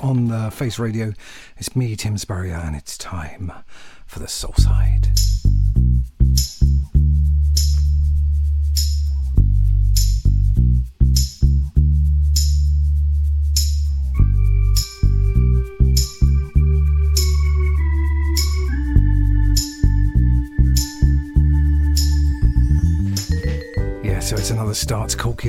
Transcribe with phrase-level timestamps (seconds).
[0.00, 1.12] On the Face Radio.
[1.56, 3.52] It's me, Tim Spurrier, and it's time
[4.06, 4.81] for the Soul Side.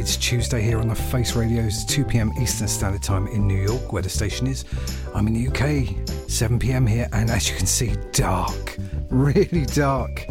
[0.01, 3.93] To Tuesday here on the Face Radio's 2 pm Eastern Standard Time in New York,
[3.93, 4.65] where the station is.
[5.13, 8.75] I'm in the UK, 7 pm here, and as you can see, dark,
[9.09, 10.25] really dark.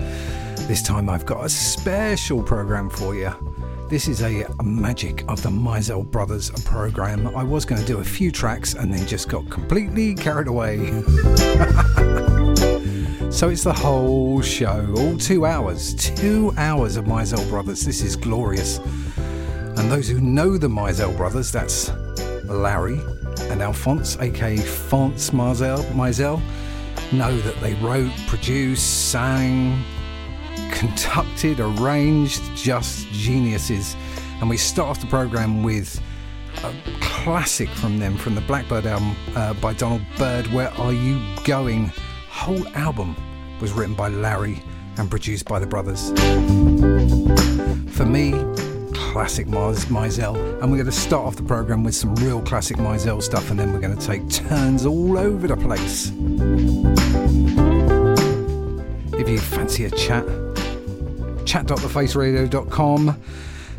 [0.67, 3.31] This time I've got a special program for you.
[3.88, 7.29] This is a Magic of the Mizell Brothers program.
[7.29, 10.91] I was going to do a few tracks and then just got completely carried away.
[13.32, 17.82] So it's the whole show, all two hours, two hours of Mizell Brothers.
[17.82, 18.79] This is glorious.
[19.93, 21.91] Those who know the Mizell Brothers, that's
[22.44, 22.99] Larry
[23.50, 26.41] and Alphonse, aka Fonce Mizell, Mizell,
[27.12, 29.85] know that they wrote, produced, sang,
[30.71, 33.94] conducted, arranged, just geniuses.
[34.41, 36.00] And we start off the program with
[36.65, 36.73] a
[37.03, 41.21] classic from them, from the Black Byrd album uh, by Donald Byrd, Where Are You
[41.45, 41.93] Going?
[42.31, 43.15] whole album
[43.61, 44.62] was written by Larry
[44.97, 46.12] and produced by the brothers.
[47.95, 48.33] For me,
[49.12, 53.23] classic Mizell, and we're going to start off the program with some real classic Mizell
[53.23, 56.11] stuff, and then we're going to take turns all over the place.
[59.20, 60.25] If you fancy a chat,
[61.44, 63.20] chat.thefaceradio.com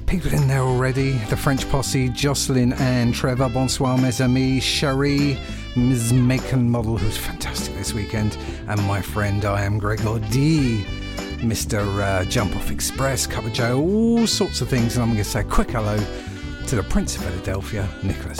[0.05, 1.13] people in there already.
[1.29, 5.39] The French posse, Jocelyn and Trevor, bonsoir mes amis, Cherie,
[5.75, 6.13] Ms.
[6.13, 8.37] Macon Model, who's fantastic this weekend,
[8.67, 10.85] and my friend I am Gregor D.
[11.43, 12.01] Mr.
[12.01, 15.29] Uh, Jump Off Express, Cup of Joe, all sorts of things, and I'm going to
[15.29, 15.97] say a quick hello
[16.67, 18.39] to the Prince of Philadelphia, Nicholas.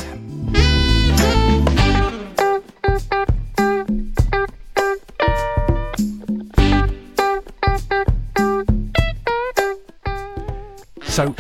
[11.14, 11.36] So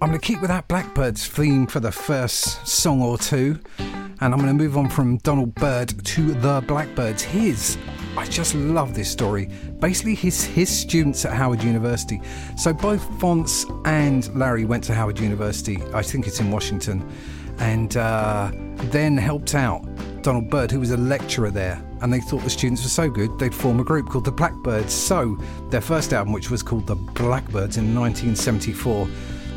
[0.00, 4.32] I'm going to keep with that Blackbyrds theme for the first song or two, and
[4.34, 7.20] I'm going to move on from Donald Byrd to the Blackbyrds.
[7.20, 7.76] His,
[8.16, 9.48] I just love this story.
[9.80, 12.20] Basically, his his students at Howard University.
[12.56, 15.82] So both Fonce and Larry went to Howard University.
[15.92, 17.10] I think it's in Washington,
[17.58, 18.52] and uh,
[18.90, 19.84] then helped out
[20.22, 21.82] Donald Byrd, who was a lecturer there.
[22.00, 24.90] And they thought the students were so good, they'd form a group called the Blackbyrds.
[24.90, 25.38] So,
[25.70, 29.08] their first album, which was called The Blackbyrds in 1974,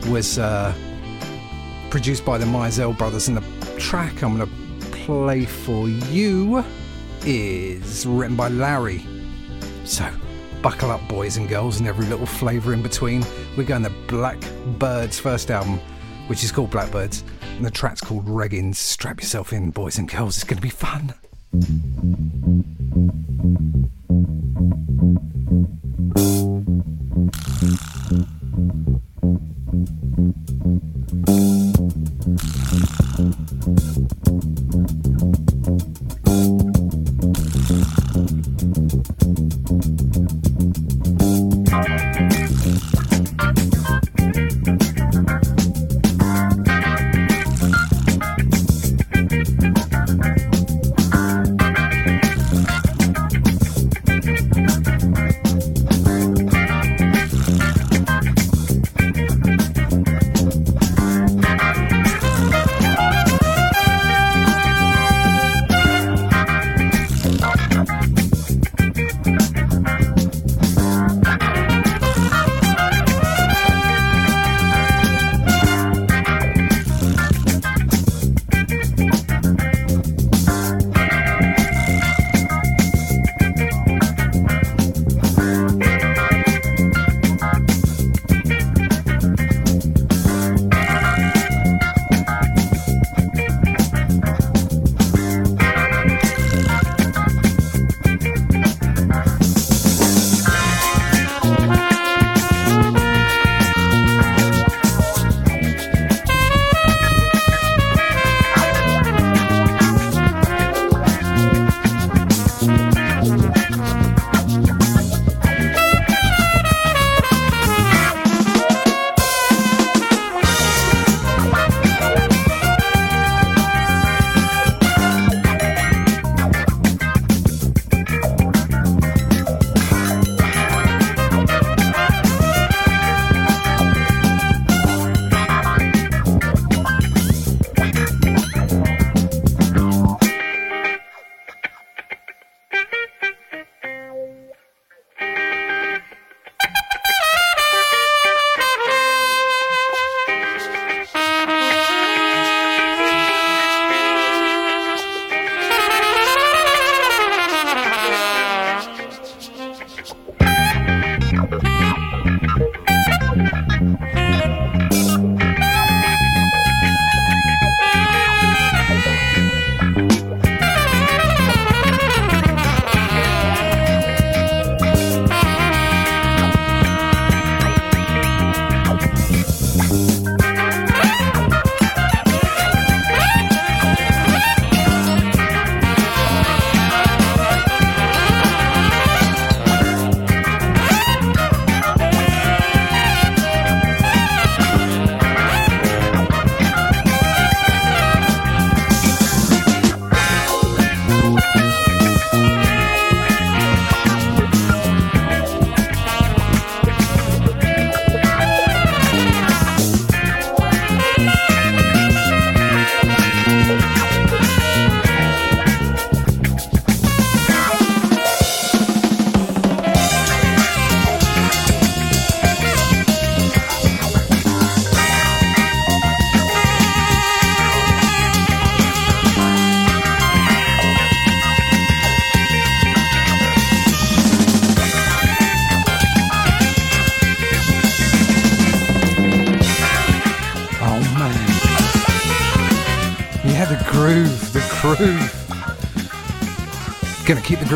[0.09, 0.73] was uh,
[1.89, 6.63] produced by the Mizell brothers, and the track I'm going to play for you
[7.25, 9.05] is written by Larry.
[9.85, 10.09] So,
[10.61, 13.23] buckle up, boys and girls, and every little flavour in between.
[13.55, 15.79] We're going to Blackbyrd's first album,
[16.27, 17.23] which is called Blackbyrds,
[17.55, 18.77] and the track's called Reggins.
[18.77, 21.13] Strap yourself in, boys and girls, it's going to be fun.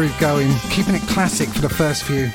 [0.01, 2.31] Groove going, keeping it classic for the first few.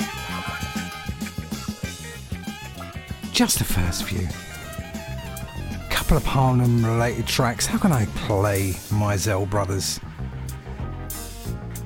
[3.32, 4.28] Just the first few.
[5.90, 7.66] Couple of Harlem related tracks.
[7.66, 9.98] How can I play Mizell Brothers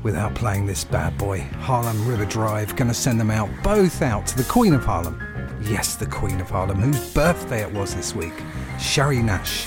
[0.03, 1.41] without playing this bad boy?
[1.61, 2.77] Harlem River Drive.
[2.77, 5.19] Gonna send them out, both out to the Queen of Harlem.
[5.63, 8.35] Yes, the Queen of Harlem, whose birthday it was this week.
[8.79, 9.67] Sherry Nash.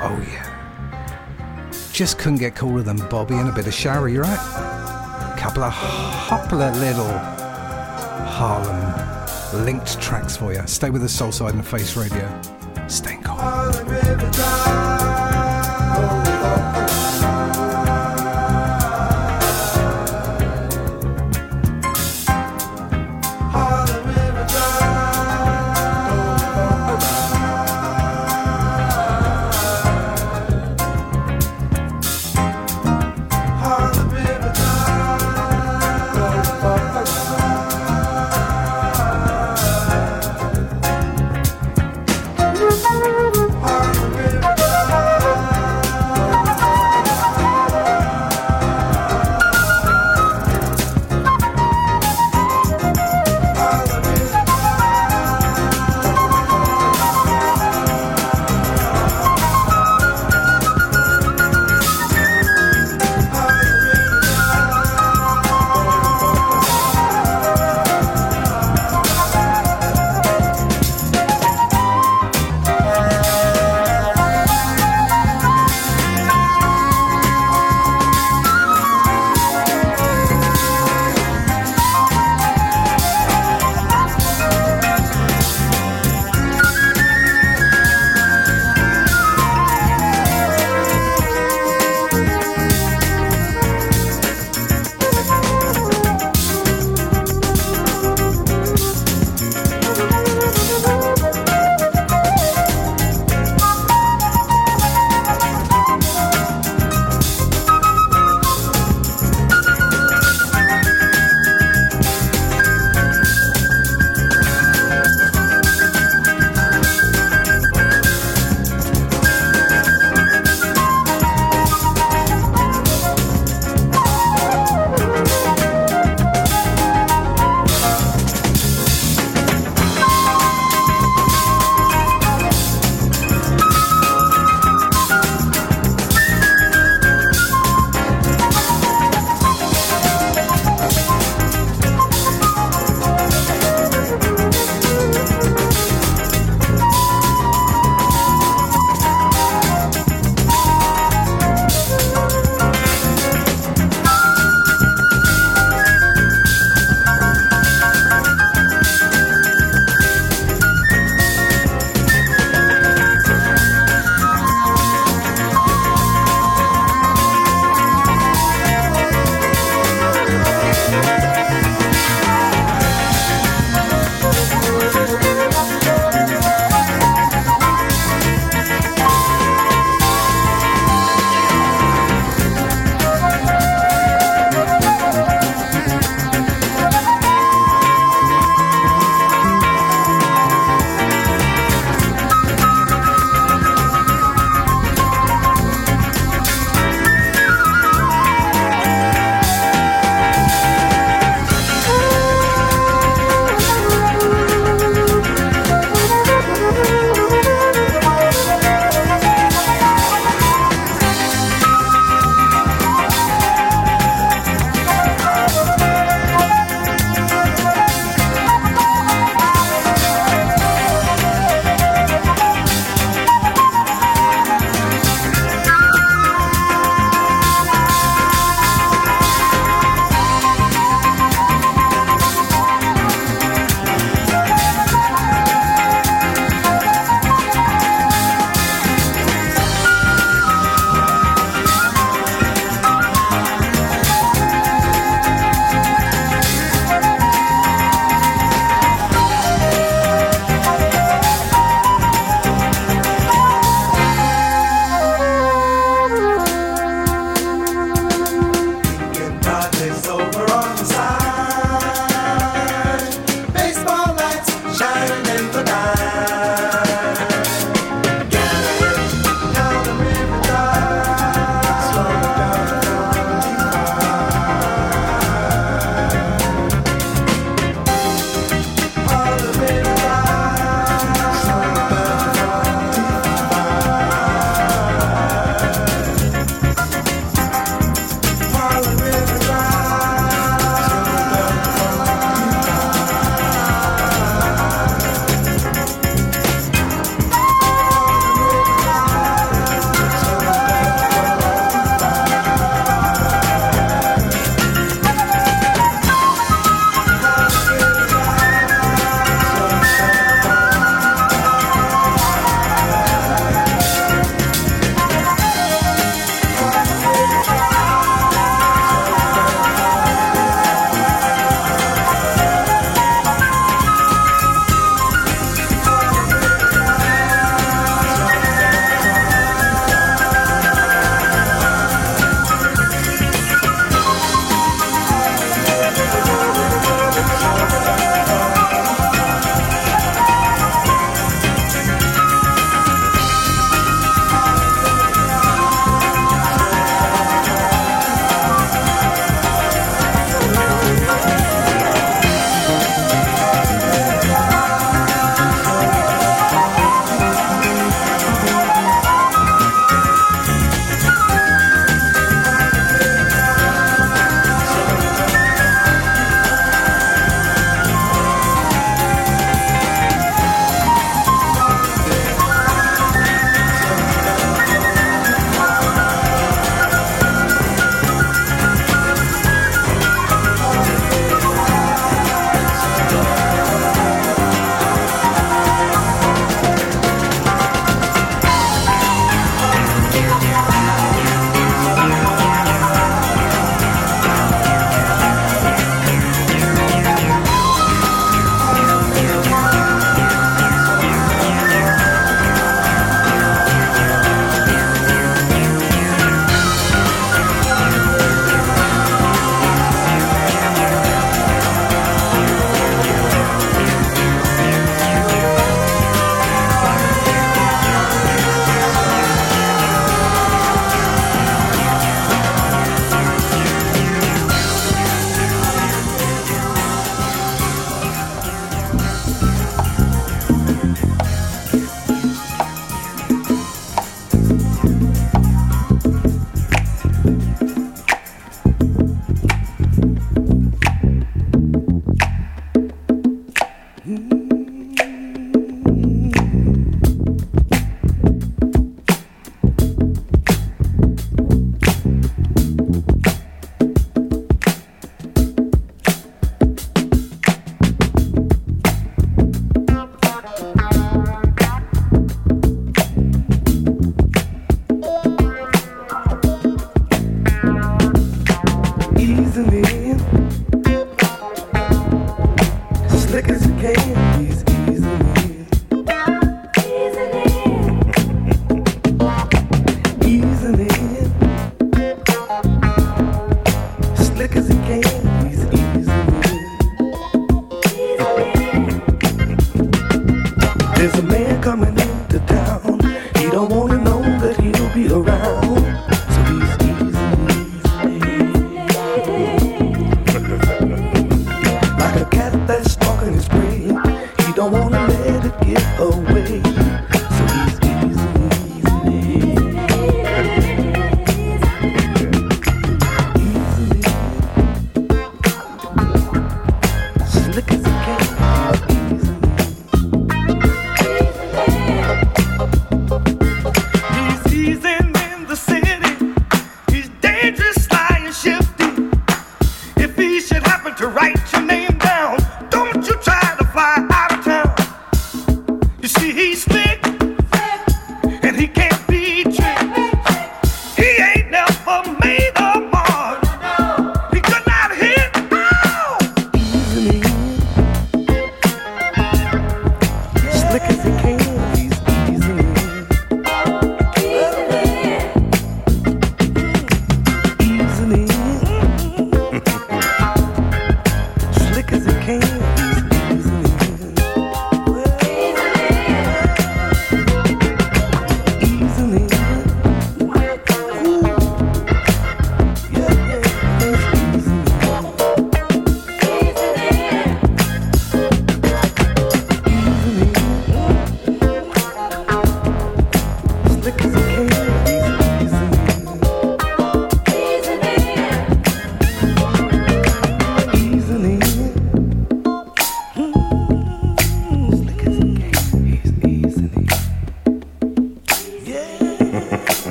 [0.00, 0.48] Oh yeah.
[1.92, 4.51] Just couldn't get cooler than Bobbi and a bit of Sherry, right?
[5.62, 7.18] Couple of hopper little
[8.26, 10.60] Harlem linked tracks for you.
[10.66, 12.51] Stay with the Soul Side and Face Radio.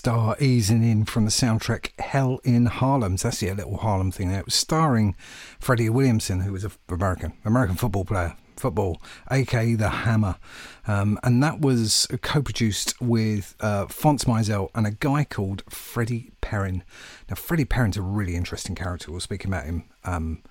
[0.00, 3.18] Starr easing in from the soundtrack Hell in Harlem.
[3.22, 4.38] Actually a little Harlem thing there.
[4.38, 5.14] It was starring
[5.58, 10.36] Freddie Williamson, who was an American American football player, football, aka the Hammer,
[10.86, 16.80] um, and that was co-produced with uh, Fonce Mizell and a guy called Freddie Perren.
[17.28, 19.10] Now, Freddie Perren's a really interesting character.
[19.10, 19.84] We'll speak about him.
[20.04, 20.42] Um,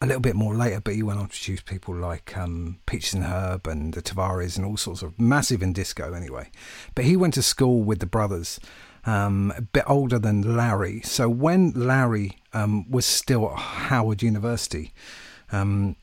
[0.00, 3.14] a little bit more later, but he went on to produce people like um, Peaches
[3.14, 6.50] and Herb and the Tavares and all sorts of massive in disco anyway.
[6.94, 8.60] But he went to school with the brothers,
[9.08, 11.00] um, a bit older than Larry.
[11.00, 14.92] So when Larry um, was still at Howard University,
[15.50, 15.96] um,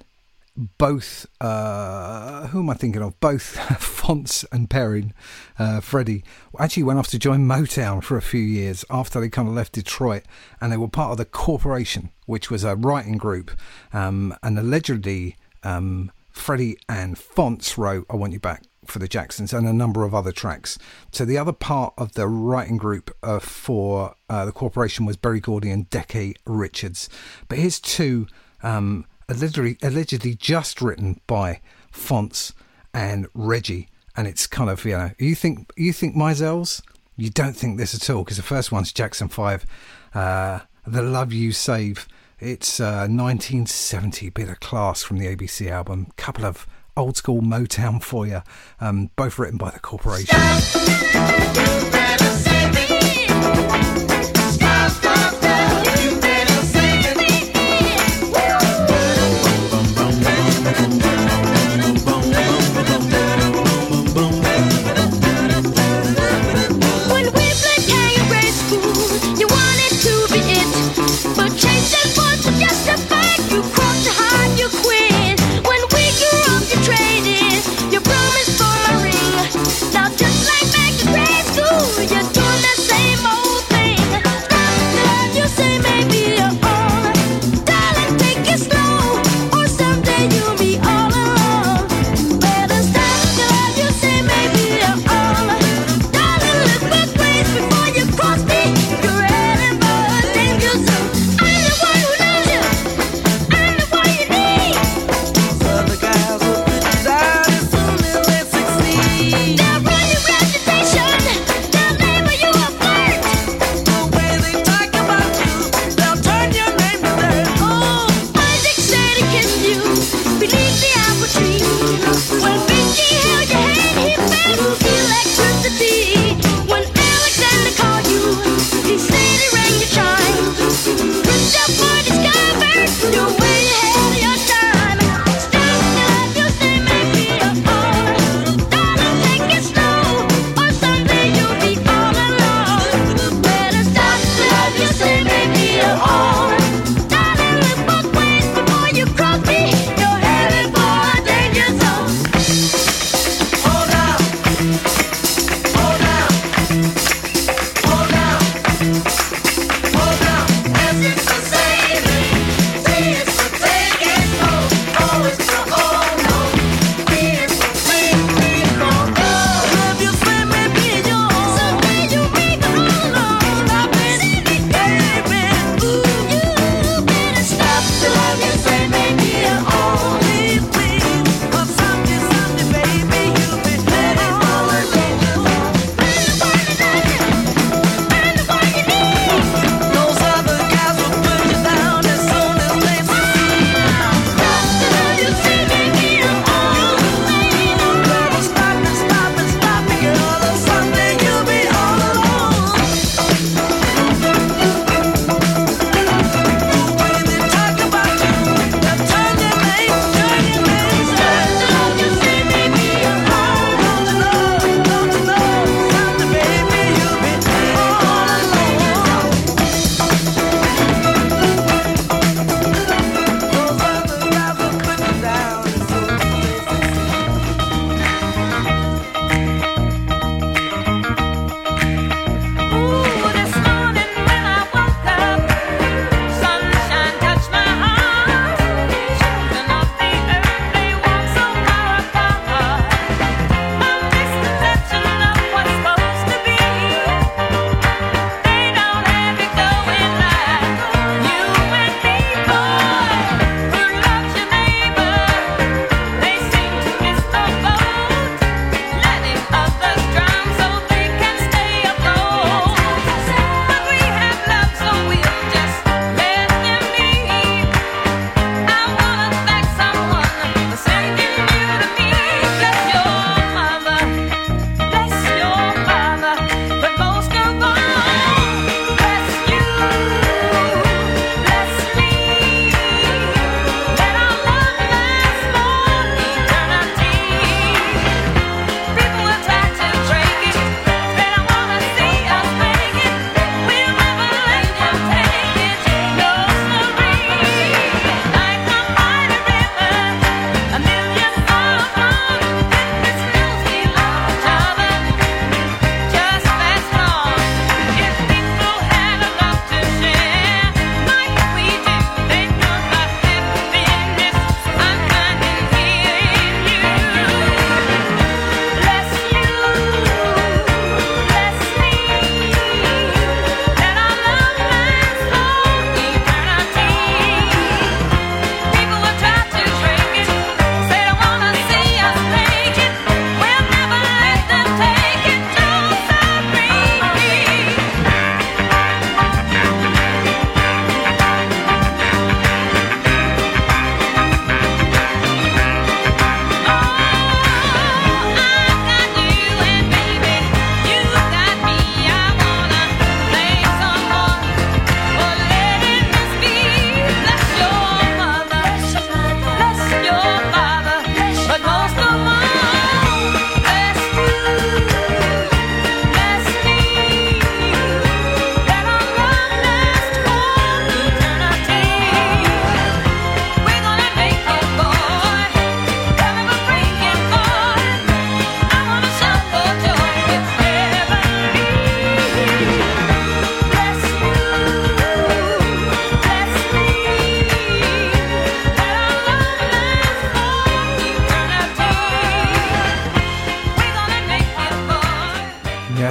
[0.80, 3.20] both uh, who am I thinking of?
[3.20, 5.12] Both Fonce and Perren,
[5.60, 6.24] uh, Freddie,
[6.58, 9.74] actually went off to join Motown for a few years after they kind of left
[9.74, 10.24] Detroit,
[10.60, 13.52] and they were part of the Corporation, which was a writing group,
[13.94, 19.54] um, and allegedly um, Freddie and Fonce wrote "I Want You Back" for the Jacksons
[19.54, 20.78] and a number of other tracks.
[21.12, 25.40] So the other part of the writing group uh, for uh, the Corporation was Berry
[25.40, 27.10] Gordy and Deke Richards,
[27.48, 28.28] but here's two.
[28.64, 32.54] Um, allegedly, allegedly just written by Fonce
[32.94, 36.82] and Reggie, and it's kind of you know you think you think Mizells,
[37.16, 39.66] you don't think this at all because the first one's Jackson Five,
[40.14, 42.08] uh, the Love You Save.
[42.38, 46.08] It's uh, 1970, bit of class from the ABC album.
[46.18, 46.68] Couple of
[46.98, 48.42] old school Motown for you,
[48.80, 50.40] um, both written by the corporation.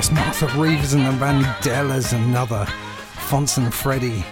[0.04, 2.66] Yes, Martha Reeves and the Vandellas, another
[3.26, 4.22] Fonce and Freddie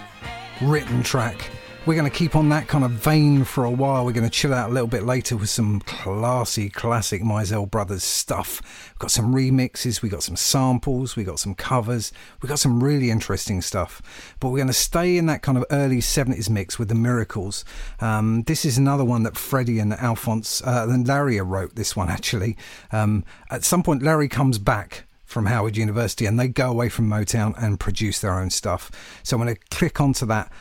[0.61, 1.49] written track.
[1.87, 4.05] We're going to keep on that kind of vein for a while.
[4.05, 8.03] We're going to chill out a little bit later with some classy, classic Mizell Brothers
[8.03, 8.61] stuff.
[8.91, 12.11] We've got some remixes, we got some samples, we got some covers,
[12.43, 14.35] we got some really interesting stuff.
[14.39, 17.65] But we're going to stay in that kind of early 70s mix with the Miracles.
[17.99, 22.09] Um, this is another one that Freddie and Alphonse, uh, and Larry wrote this one
[22.11, 22.57] actually.
[22.91, 27.09] Um, at some point, Larry comes back from Howard University and they go away from
[27.09, 28.91] Motown and produce their own stuff.
[29.23, 30.51] So I'm going to click onto that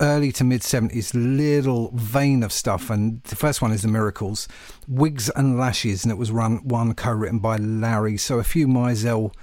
[0.00, 4.48] early to mid 70s little vein of stuff and the first one is the miracles
[4.88, 8.16] wigs and lashes and it was run one co-written by larry.
[8.16, 9.34] So a few mizell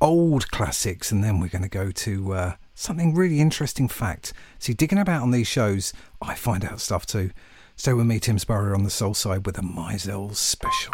[0.00, 4.32] old classics and then we're going to go to uh, something really interesting fact.
[4.58, 7.30] See digging about on these shows i find out stuff too.
[7.76, 10.92] Stay with me tim spurrier on the soul side with a mizell special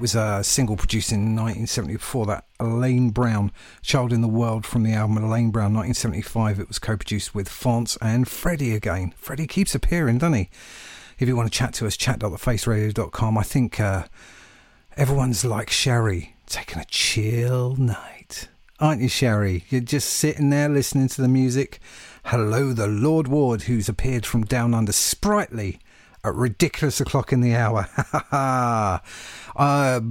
[0.00, 4.82] It was a single produced in 1974 that Elaine Brown, Child in the World from
[4.82, 6.58] the album Elaine Brown 1975.
[6.58, 9.12] It was co produced with Fonce and Freddie again.
[9.18, 10.48] Freddie keeps appearing, doesn't he?
[11.18, 13.36] If you want to chat to us, chat.thefaceradio.com.
[13.36, 14.04] I think uh,
[14.96, 18.48] everyone's like Sherry, taking a chill night.
[18.78, 19.66] Aren't you, Sherry?
[19.68, 21.78] You're just sitting there listening to the music.
[22.24, 25.78] Hello, the Lord Ward, who's appeared from down under sprightly
[26.24, 27.86] at ridiculous o'clock in the hour.
[29.62, 30.02] A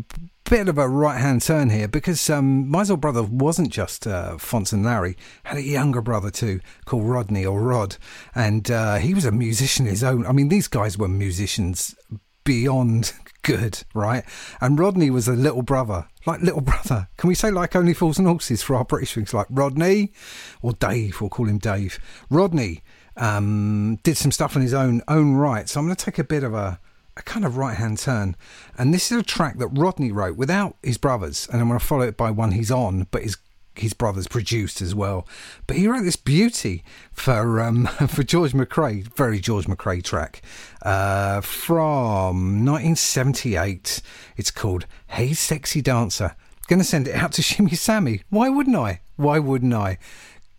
[0.47, 4.72] bit of a right hand turn here because um, my brother wasn't just uh, Fonce
[4.74, 7.97] and Larry, had a younger brother too called Rodney or Rod,
[8.36, 10.24] and uh, he was a musician his own.
[10.28, 11.95] I mean, these guys were musicians
[12.43, 14.24] beyond good, right?
[14.62, 17.08] And Rodney was a little brother, like little brother.
[17.18, 20.14] Can we say like only fools and horses for our British things, like Rodney
[20.62, 21.22] or Dave?
[21.22, 22.00] We'll call him Dave.
[22.30, 22.84] Rodney
[23.18, 25.68] um, did some stuff on his own own right.
[25.68, 26.80] So I'm going to take a bit of a,
[27.20, 28.36] a kind of right hand turn,
[28.78, 31.86] and this is a track that Rodney wrote without his brothers, and I'm going to
[31.86, 33.38] follow it by one he's on, but his
[33.76, 35.28] his brothers produced as well.
[35.67, 40.41] But he wrote this beauty for um, for George McCrae, very George McCrae track
[40.82, 44.01] uh, from 1978.
[44.38, 46.36] It's called "Hey Sexy Dancer."
[46.67, 48.22] Going to send it out to Shimmy Sammy.
[48.30, 49.01] Why wouldn't I?
[49.15, 49.97] Why wouldn't I?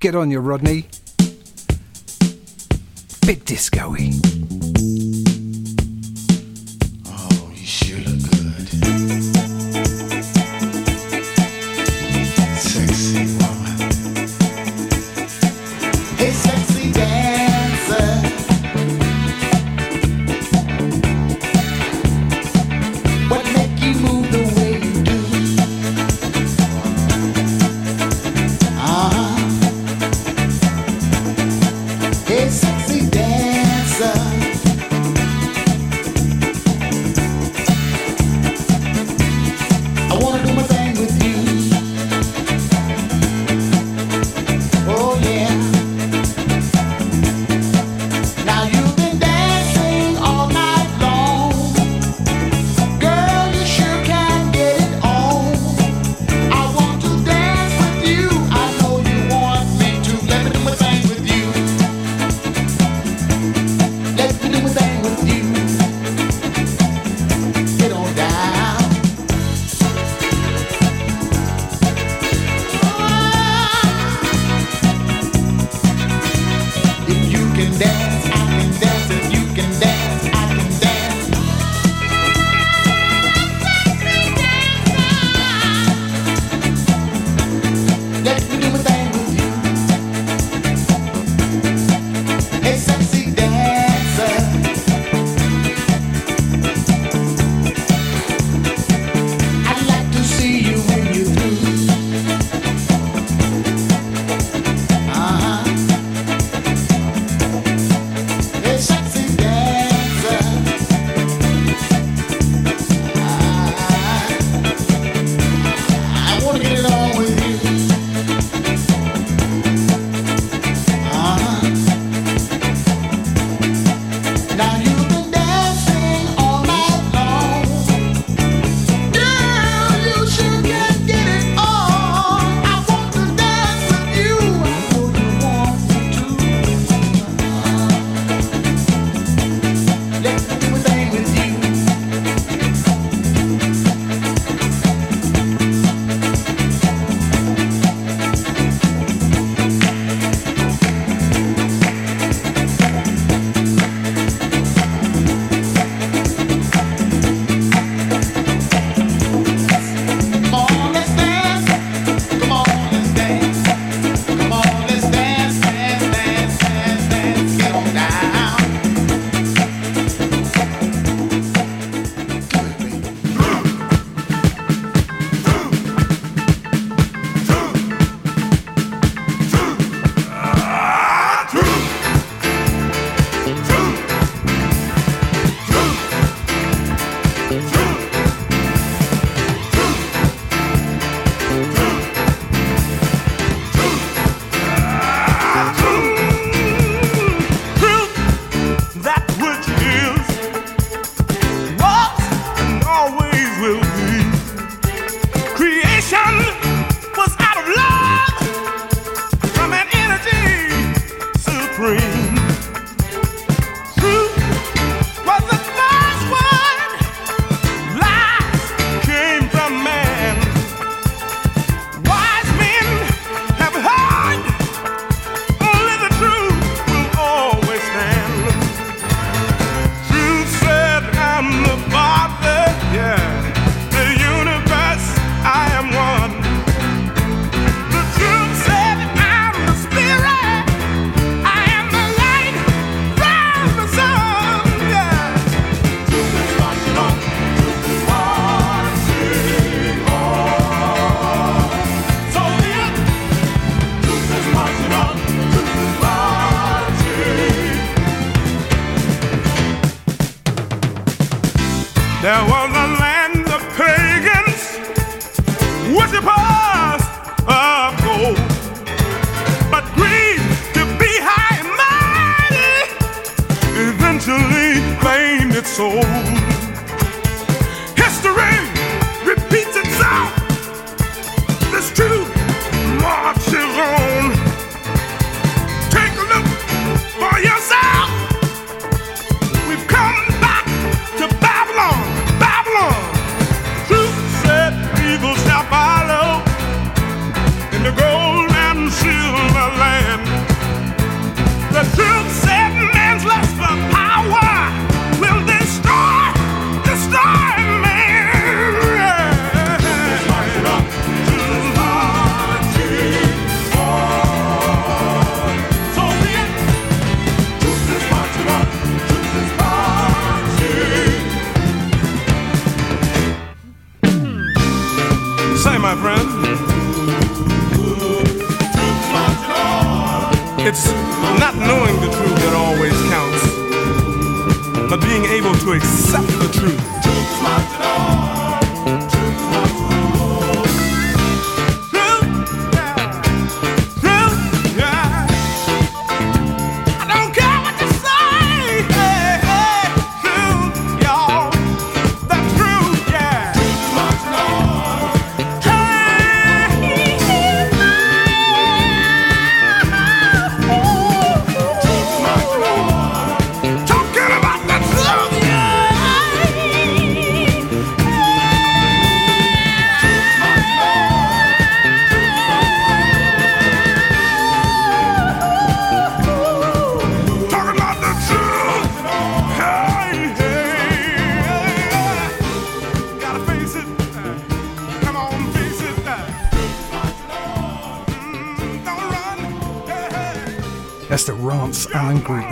[0.00, 0.88] Get on your Rodney.
[3.26, 4.80] Bit disco-y.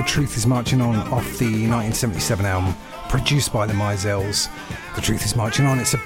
[0.08, 2.74] Truth is Marching On off the 1977 album,
[3.10, 4.48] produced by the Mizells.
[4.96, 5.78] The Truth is Marching On.
[5.78, 6.00] It's a,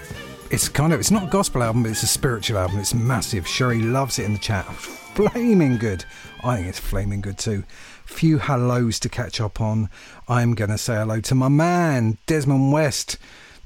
[0.51, 2.81] it's kind of, it's not a gospel album, but it's a spiritual album.
[2.81, 3.47] It's massive.
[3.47, 4.67] Sherry loves it in the chat.
[4.75, 6.05] Flaming good.
[6.43, 7.63] I think it's flaming good too.
[8.05, 9.89] Few hellos to catch up on.
[10.27, 13.19] I'm gonna say hello to my man Desmond West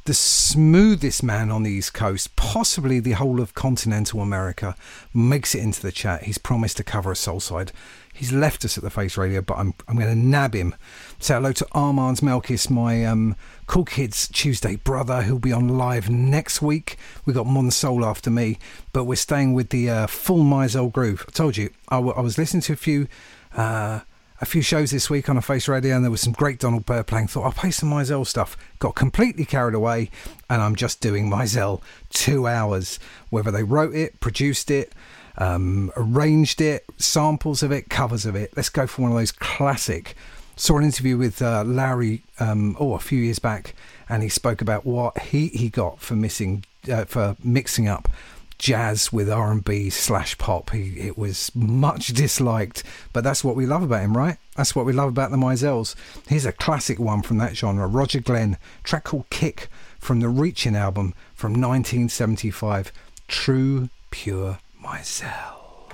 [0.06, 4.76] the smoothest man on the East Coast, possibly the whole of continental America,
[5.12, 6.22] makes it into the chat.
[6.22, 7.72] He's promised to cover a soul side.
[8.16, 10.74] He's left us at the Face Radio, but I'm I'm going to nab him.
[11.18, 13.36] Say hello to Armand's Melkis, my um,
[13.66, 16.96] Cool Kids Tuesday brother, who'll be on live next week.
[17.26, 18.58] We got Mon Soul after me,
[18.92, 21.26] but we're staying with the uh, full Mizell groove.
[21.28, 23.06] I told you, I, w- I was listening to a few.
[23.54, 24.00] Uh,
[24.38, 26.84] a few shows this week on a Face Radio, and there was some great Donald
[26.84, 27.28] Byrd playing.
[27.28, 28.54] Thought I'll play some Mizell stuff.
[28.78, 30.10] Got completely carried away,
[30.50, 32.98] and I'm just doing Mizell two hours.
[33.30, 34.92] Whether they wrote it, produced it,
[35.38, 38.52] um, arranged it, samples of it, covers of it.
[38.56, 40.14] Let's go for one of those classic.
[40.56, 43.74] Saw an interview with uh, Larry um, oh a few years back,
[44.08, 48.08] and he spoke about what he he got for missing uh, for mixing up
[48.58, 50.70] jazz with R&B slash pop.
[50.70, 52.82] He, it was much disliked,
[53.12, 54.38] but that's what we love about him, right?
[54.56, 55.94] That's what we love about the Mizells.
[56.26, 57.86] Here's a classic one from that genre.
[57.86, 59.68] Roger Glenn, track called Kick
[59.98, 62.92] from the Reaching album from 1975.
[63.28, 65.88] True, pure Mizell.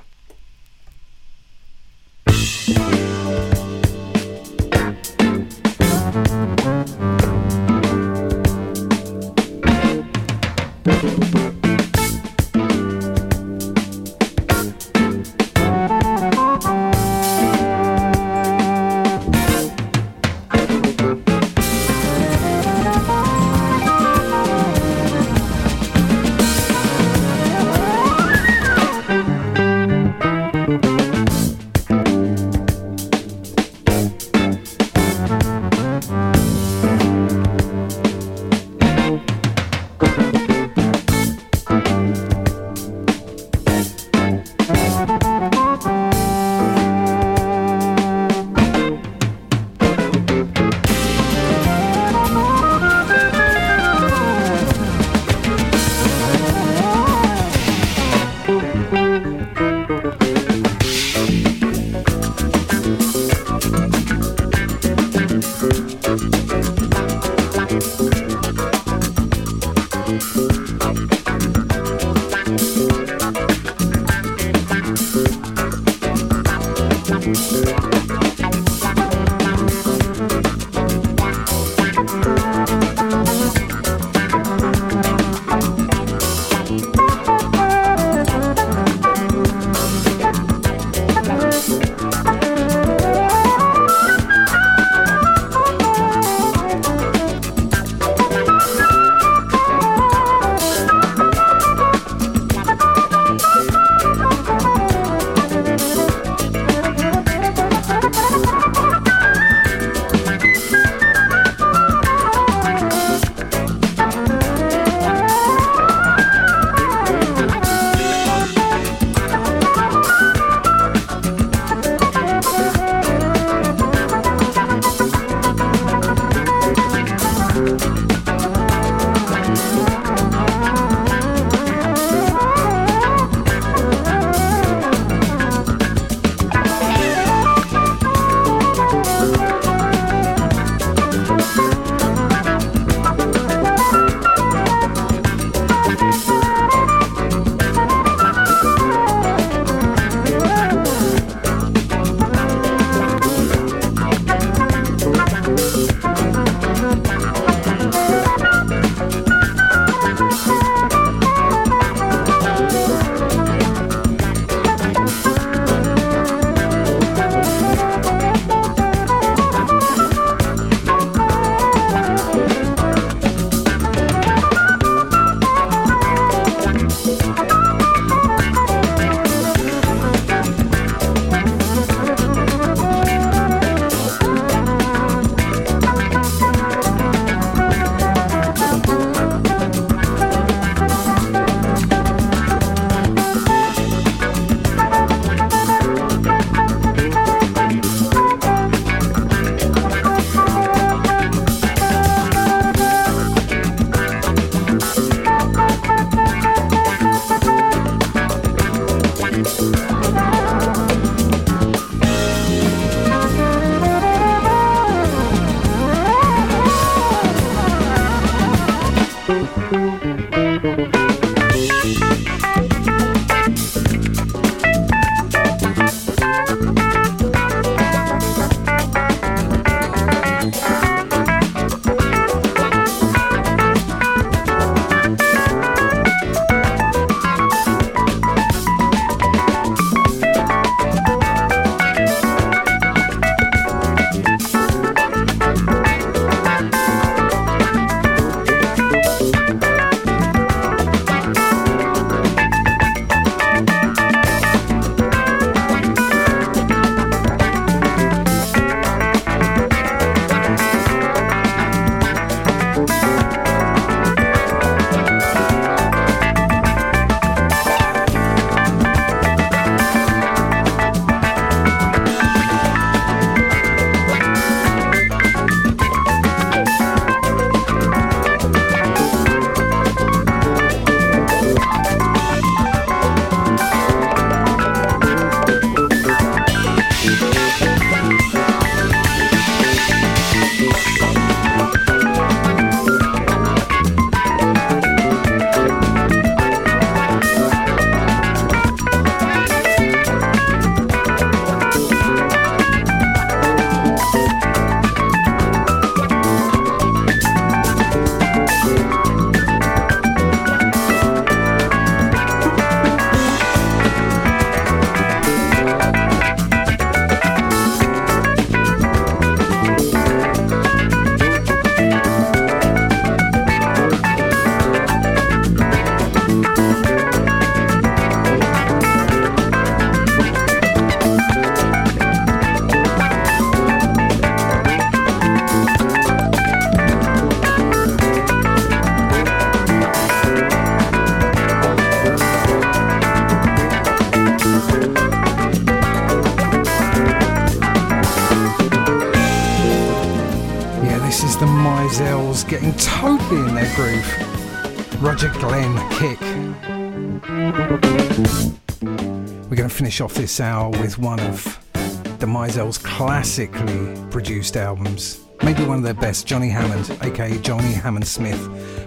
[359.93, 365.21] Finish off this hour with one of the Mizells' classically produced albums.
[365.43, 368.41] Maybe one of their best, Johnny Hammond, aka Johnny Hammond Smith,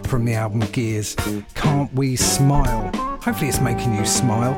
[0.08, 1.16] from the album Gears.
[1.54, 2.90] Can't We Smile?
[3.22, 4.56] Hopefully, it's making you smile.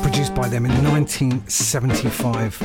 [0.00, 2.62] Produced by them in 1975.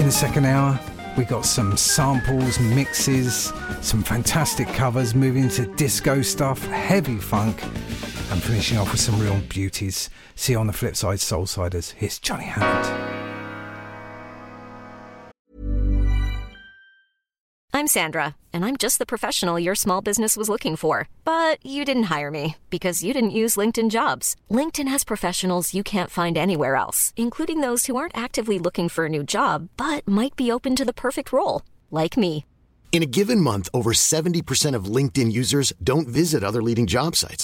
[0.00, 0.76] In the second hour,
[1.16, 7.62] we got some samples, mixes, some fantastic covers, moving to disco stuff, heavy funk,
[8.34, 10.10] and finishing off with some real beauties.
[10.34, 11.92] See you on the flip side, Soulsiders.
[11.92, 12.84] Here's Johnny Hammond.
[17.72, 21.08] I'm Sandra, and I'm just the professional your small business was looking for.
[21.24, 24.36] But you didn't hire me because you didn't use LinkedIn jobs.
[24.50, 29.06] LinkedIn has professionals you can't find anywhere else, including those who aren't actively looking for
[29.06, 32.44] a new job but might be open to the perfect role, like me.
[32.92, 37.43] In a given month, over 70% of LinkedIn users don't visit other leading job sites.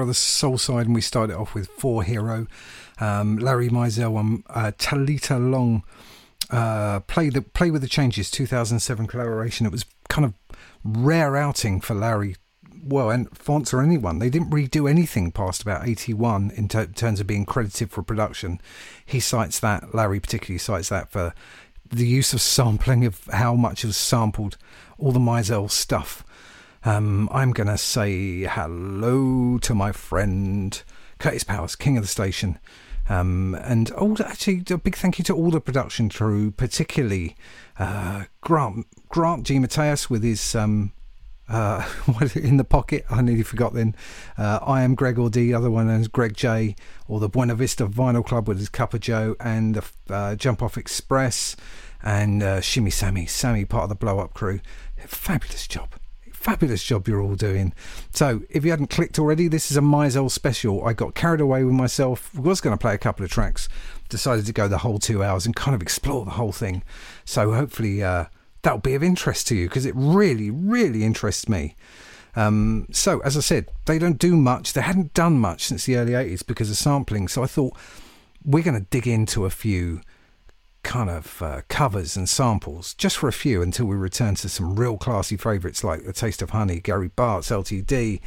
[0.00, 2.46] The of the Soul Side, and we started off with Four Hero,
[3.00, 5.82] um, Larry Mizell, and uh, Talita Long.
[6.48, 9.66] Uh, play the play with the changes 2007 collaboration.
[9.66, 10.32] It was kind of
[10.82, 12.36] rare outing for Larry.
[12.82, 16.86] Well, and Fonce or anyone, they didn't really do anything past about 81 in ter-
[16.86, 18.58] terms of being credited for production.
[19.04, 21.34] He cites that, Larry particularly cites that for
[21.90, 24.56] the use of sampling of how much was sampled,
[24.96, 26.24] all the Mizell stuff.
[26.82, 30.82] Um, I'm going to say hello to my friend
[31.18, 32.58] Curtis Powers, King of the Station.
[33.08, 37.36] Um, and all actually, a big thank you to all the production crew, particularly
[37.78, 39.58] uh, Grant Grant G.
[39.58, 40.92] Mateus with his um,
[41.50, 41.86] uh,
[42.34, 43.04] in the pocket.
[43.10, 43.94] I nearly forgot then.
[44.38, 46.76] Uh, I am Greg or D, other one is Greg J,
[47.08, 50.62] or the Buena Vista Vinyl Club with his Cup of Joe, and the uh, Jump
[50.62, 51.56] Off Express,
[52.02, 54.60] and uh, Shimmy Sammy, Sammy, part of the Blow Up crew.
[54.96, 55.99] Fabulous job.
[56.40, 57.74] Fabulous job you're all doing.
[58.14, 60.82] So, if you hadn't clicked already, this is a Mizell special.
[60.86, 62.34] I got carried away with myself.
[62.34, 63.68] Was going to play a couple of tracks,
[64.08, 66.82] decided to go the whole two hours and kind of explore the whole thing.
[67.26, 68.24] So, hopefully, uh,
[68.62, 71.76] that'll be of interest to you because it really, really interests me.
[72.34, 74.72] Um, so, as I said, they don't do much.
[74.72, 77.28] They hadn't done much since the early 80s because of sampling.
[77.28, 77.76] So, I thought
[78.42, 80.00] we're going to dig into a few
[80.82, 84.76] kind of uh, covers and samples just for a few until we return to some
[84.76, 88.20] real classy favourites like The Taste of Honey, Gary Bartz LTD,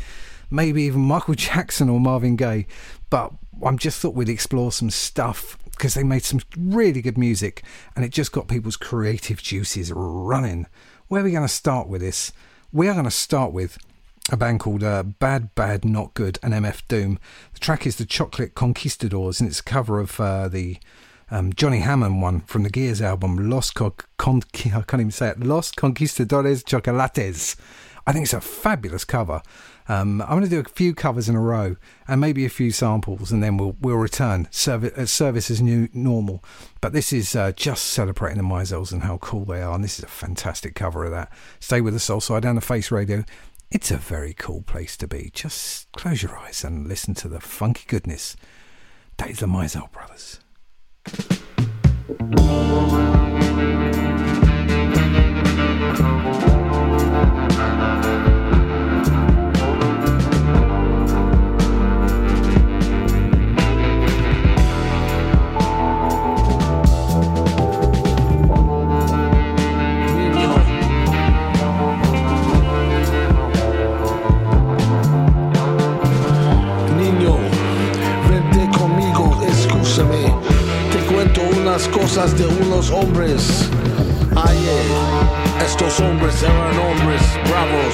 [0.49, 2.67] maybe even Michael Jackson or Marvin Gaye.
[3.09, 3.34] But
[3.65, 7.63] I'm just thought we'd explore some stuff because they made some really good music
[7.95, 10.67] and it just got people's creative juices running.
[11.07, 12.31] Where are we going to start with this?
[12.71, 13.77] We are going to start with
[14.31, 17.19] a band called uh, Bad Bad Not Good and MF Doom.
[17.53, 20.77] The track is the Chocolate Conquistadors and it's a cover of uh, the
[21.34, 25.30] um, Johnny Hammond one from the Gears album, Los Con- Con- I can't even say
[25.30, 27.55] it, Los Conquistadores Chocolates.
[28.05, 29.41] I think it's a fabulous cover.
[29.88, 31.76] Um, I'm going to do a few covers in a row
[32.07, 34.47] and maybe a few samples, and then we'll we'll return.
[34.51, 36.43] Service, uh, service as new normal,
[36.81, 39.97] but this is uh, just celebrating the Mizells and how cool they are, and this
[39.97, 41.34] is a fantastic cover of that.
[41.60, 43.23] Stay with the Soul Side down the Face Radio.
[43.72, 45.31] It's a very cool place to be.
[45.34, 48.35] Just close your eyes and listen to the funky goodness.
[49.18, 50.43] That is the Mizell Brothers.
[51.05, 51.31] Thank
[53.27, 53.32] you.
[81.73, 83.67] Unas cosas de unos hombres.
[84.35, 84.85] Ayer,
[85.65, 87.93] estos hombres eran hombres bravos.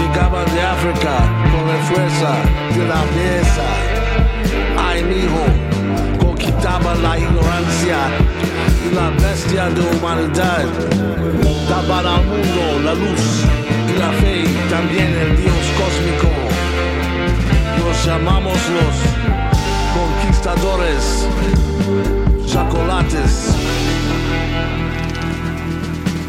[0.00, 1.14] Llegaban de África
[1.52, 2.32] con la fuerza
[2.76, 3.68] de la belleza.
[4.76, 5.44] Ay, mijo,
[6.18, 7.98] conquistaban la ignorancia
[8.84, 10.64] y la bestia de humanidad.
[11.68, 13.44] Daban al mundo la luz
[13.88, 16.28] y la fe, también el Dios cósmico.
[17.78, 18.96] Los llamamos los
[19.94, 21.28] conquistadores,
[22.54, 23.14] chocolates.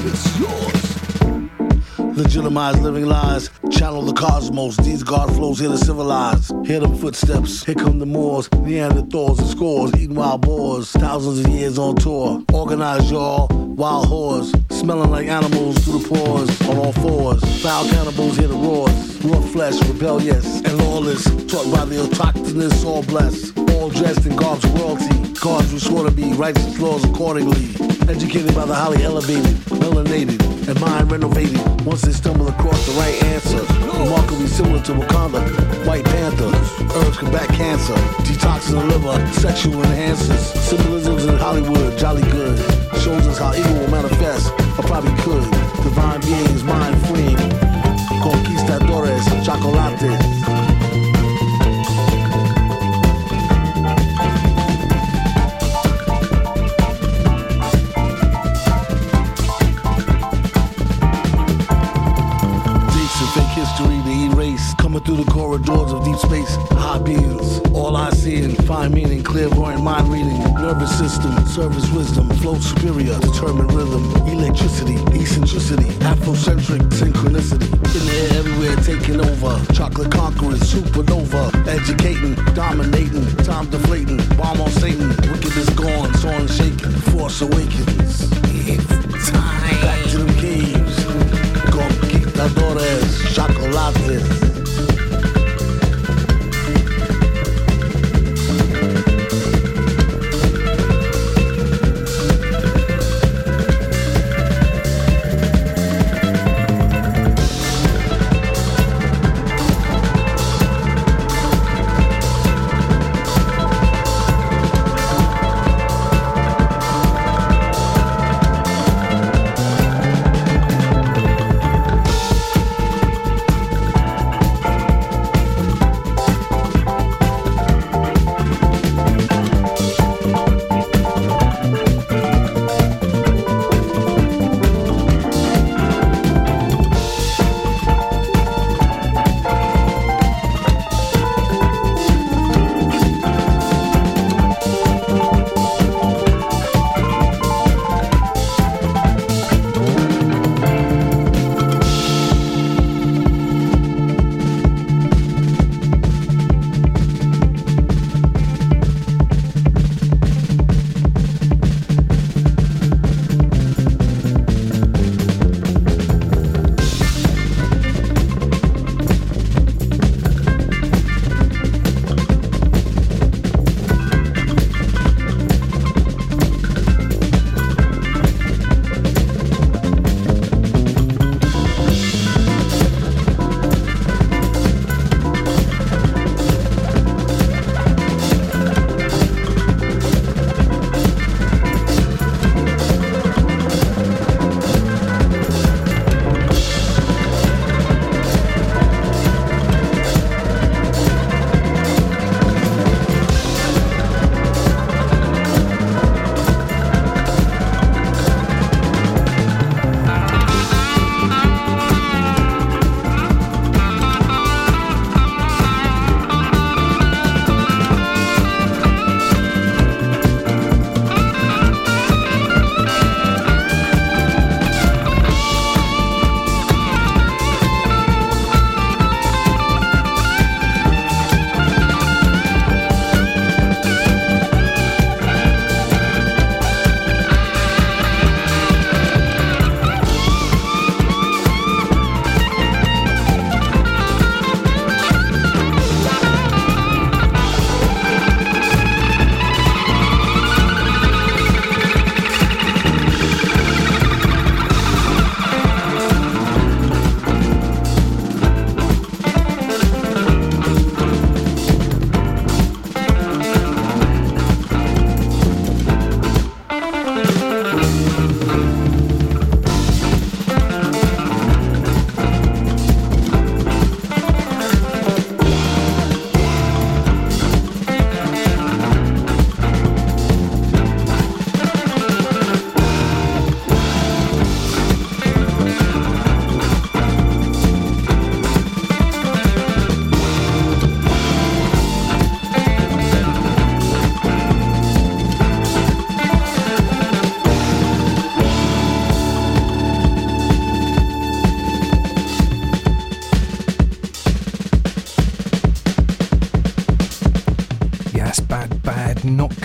[0.08, 2.18] It's yours.
[2.18, 4.76] Legitimize living lies, channel the cosmos.
[4.78, 6.52] These God flows here to civilize.
[6.66, 10.92] Hear them footsteps, here come the Moors, Neanderthals and scores, eating wild boars.
[10.94, 12.44] Thousands of years on tour.
[12.54, 17.44] Organize y'all, wild whores, smelling like animals through the pores on all fours.
[17.62, 21.24] Foul cannibals hear the roars, raw flesh, rebellious and lawless.
[21.46, 23.58] Taught by the autochthonous, all blessed.
[23.76, 25.34] All dressed in garbs of royalty.
[25.40, 27.76] Gods we swore to be, righteous laws accordingly.
[28.08, 31.60] Educated by the highly elevated, melanated, and mind renovated.
[31.86, 33.62] Once they stumble across the right answer,
[34.00, 35.42] remarkably similar to Wakanda,
[35.86, 36.52] White Panther,
[36.98, 37.94] herbs combat cancer,
[38.24, 42.58] detoxing the liver, sexual enhancers, symbolisms in Hollywood, jolly good.
[43.02, 45.44] Shows us how evil will manifest, or probably could.
[45.84, 47.38] Divine beings, mind freeing,
[48.24, 50.55] conquistadores, chocolates.
[65.06, 66.58] Through the corridors of deep space.
[66.72, 67.62] High beings.
[67.74, 69.24] All I see and find meaning.
[69.24, 70.38] Clairvoyant mind reading.
[70.56, 71.34] Nervous system.
[71.46, 72.30] Service wisdom.
[72.42, 73.18] Flow superior.
[73.20, 74.04] Determined rhythm.
[74.28, 74.96] Electricity.
[75.14, 75.90] Eccentricity.
[76.12, 77.70] Afrocentric synchronicity.
[77.96, 79.74] In the air everywhere taking over.
[79.74, 80.62] Chocolate conquerors.
[80.62, 81.54] Supernova.
[81.68, 82.34] Educating.
[82.54, 83.28] Dominating.
[83.46, 84.18] Time deflating.
[84.38, 85.10] Bomb on Satan.
[85.10, 86.14] Wickedness gone.
[86.16, 86.92] Soaring shaking.
[87.14, 88.32] Force awakens.
[88.68, 89.82] It's time.
[89.82, 91.06] Back to them caves.
[91.70, 94.45] Conquistadores, chocolates.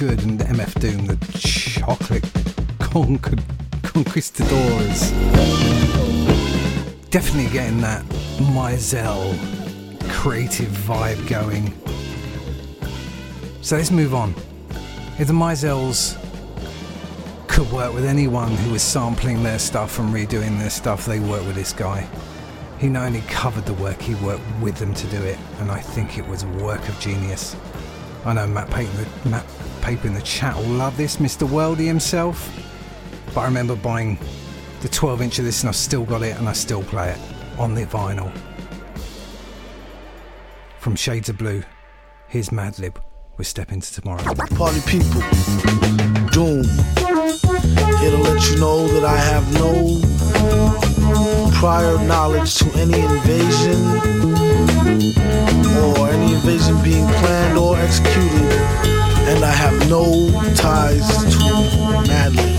[0.00, 2.24] Good, and MF Doom, the chocolate
[3.82, 5.10] conquistadors.
[7.10, 8.02] Definitely getting that
[8.54, 9.36] Mizell
[10.08, 11.74] creative vibe going.
[13.60, 14.34] So let's move on.
[15.18, 16.16] If the Mizells
[17.46, 21.44] could work with anyone who was sampling their stuff and redoing their stuff, they work
[21.44, 22.08] with this guy.
[22.78, 25.80] He not only covered the work, he worked with them to do it, and I
[25.80, 27.54] think it was a work of genius.
[28.24, 29.44] I know Matt Paper, Matt
[29.80, 31.48] Paper in the chat will love this, Mr.
[31.48, 32.50] Worldy himself.
[33.34, 34.18] But I remember buying
[34.80, 37.18] the 12 inch of this and I've still got it and I still play it
[37.58, 38.32] on the vinyl.
[40.78, 41.62] From Shades of Blue,
[42.28, 42.96] here's Madlib
[43.36, 44.22] with Step Into Tomorrow.
[44.56, 45.20] Party people,
[46.30, 46.64] Doom.
[48.00, 50.00] Here to let you know that I have no
[51.52, 53.80] prior knowledge to any invasion
[55.76, 58.50] or any invasion being planned or executed,
[59.30, 61.38] and I have no ties to
[62.08, 62.58] Madlib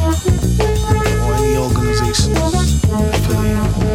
[1.22, 2.38] or any organizations
[2.88, 3.91] affiliated.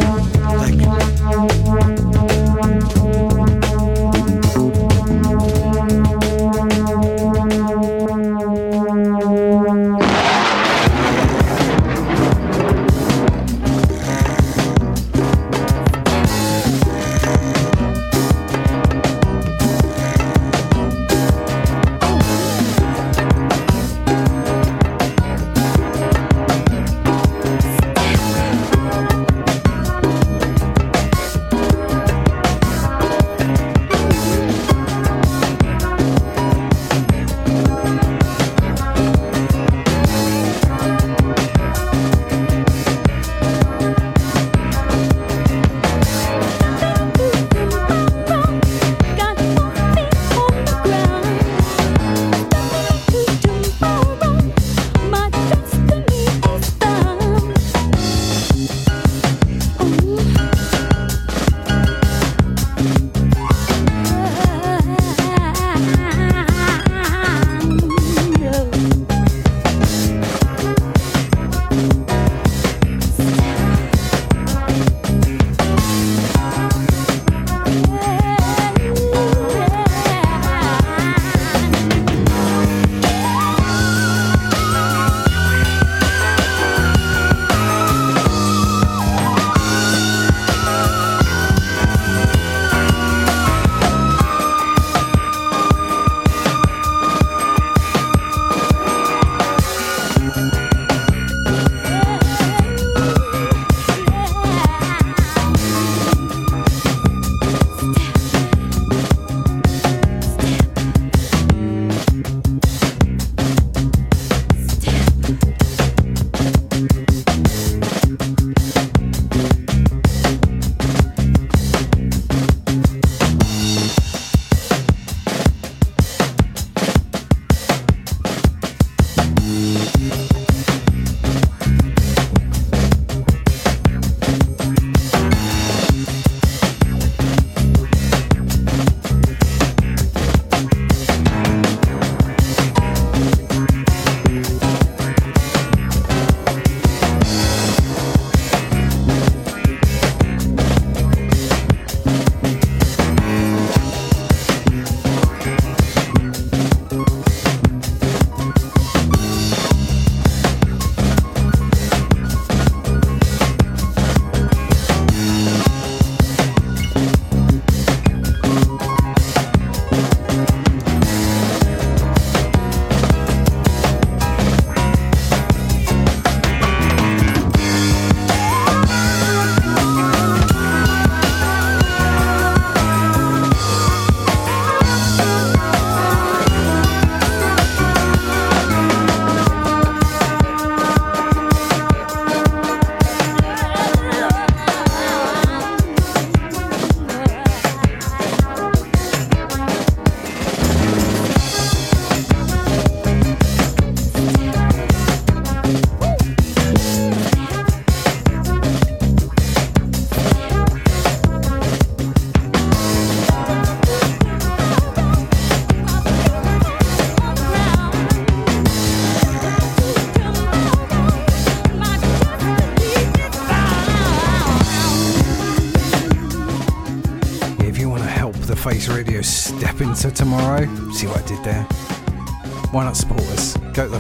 [232.76, 233.56] Why not support us?
[233.72, 233.96] Go to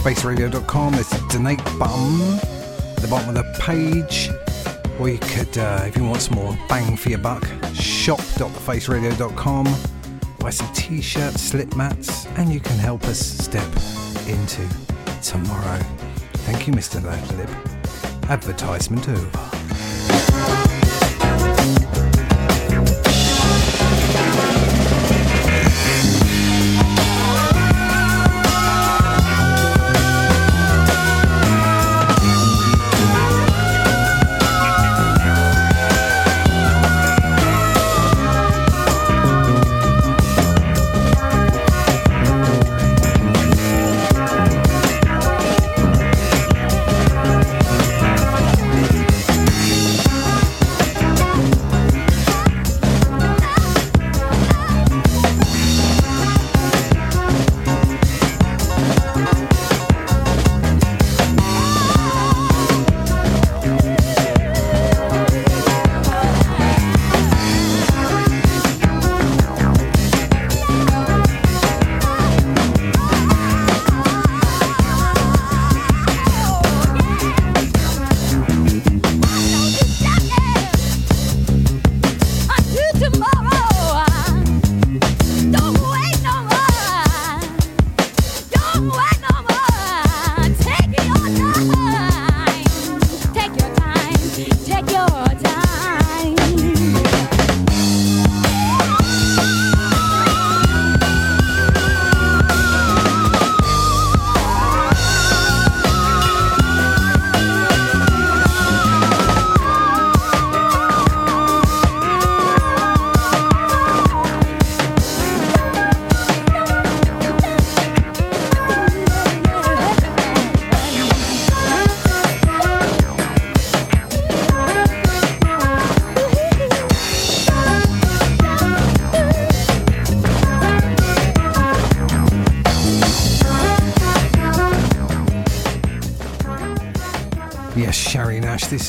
[0.00, 0.92] faceradio.com.
[0.94, 4.30] There's a donate button at the bottom of the page.
[4.98, 9.66] Or you could, uh, if you want some more bang for your buck, shop.thefaceradio.com.
[10.38, 13.70] Buy some t-shirts, slip mats, and you can help us step
[14.26, 14.66] into
[15.22, 15.78] tomorrow.
[16.46, 17.02] Thank you, Mr.
[17.02, 17.50] Madlib.
[18.30, 19.47] Advertisement over.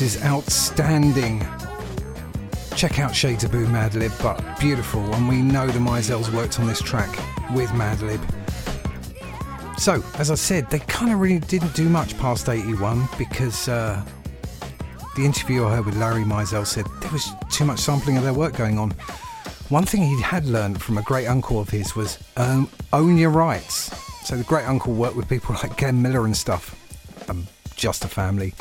[0.02, 1.46] Is outstanding.
[2.78, 6.68] Check out Shades of Blue Madlib, but beautiful, and we know the Mizells worked on
[6.68, 7.10] this track
[7.54, 8.22] with Madlib.
[9.78, 14.02] So, as I said, they kind of really didn't do much past 81 because uh,
[15.18, 18.34] the interview I heard with Larry Mizell said there was too much sampling of their
[18.34, 18.92] work going on.
[19.68, 23.32] One thing he had learned from a great uncle of his was um, own your
[23.32, 23.94] rights.
[24.26, 26.74] So the great uncle worked with people like Glenn Miller and stuff,
[27.30, 28.54] um, just a family,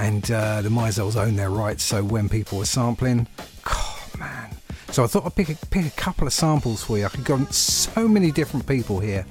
[0.00, 1.84] and uh, the Mizells own their rights.
[1.84, 3.26] So when people were sampling,
[3.66, 4.50] oh man.
[4.90, 7.04] So I thought I'd pick a, pick a couple of samples for you.
[7.04, 9.26] I could go on so many different people here.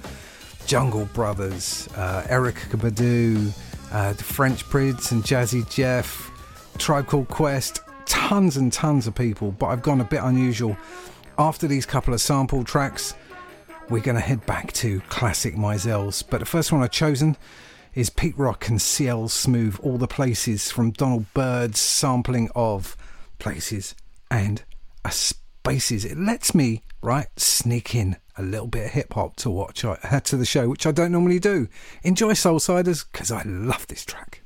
[0.68, 3.52] Jungle Brothers, uh, Erykah Badu,
[3.91, 6.32] uh, the Fresh Prince and Jazzy Jeff,
[6.78, 10.78] Tribe Called Quest, tons and tons of people, but I've gone a bit unusual.
[11.40, 13.16] After these couple of sample tracks,
[13.90, 16.24] we're going to head back to classic Mizells.
[16.30, 17.36] But the first one I've chosen
[18.00, 22.96] is Pete Rock and CL Smooth, All the Places from Donald Byrd's sampling of
[23.40, 23.94] Places
[24.32, 24.64] and
[25.10, 26.06] Spaces.
[26.06, 29.98] It lets me, right, sneak in a little bit of hip hop to watch uh,
[29.98, 31.68] to the show, which I don't normally do.
[32.04, 34.44] Enjoy Soul Soulsiders because I love this track.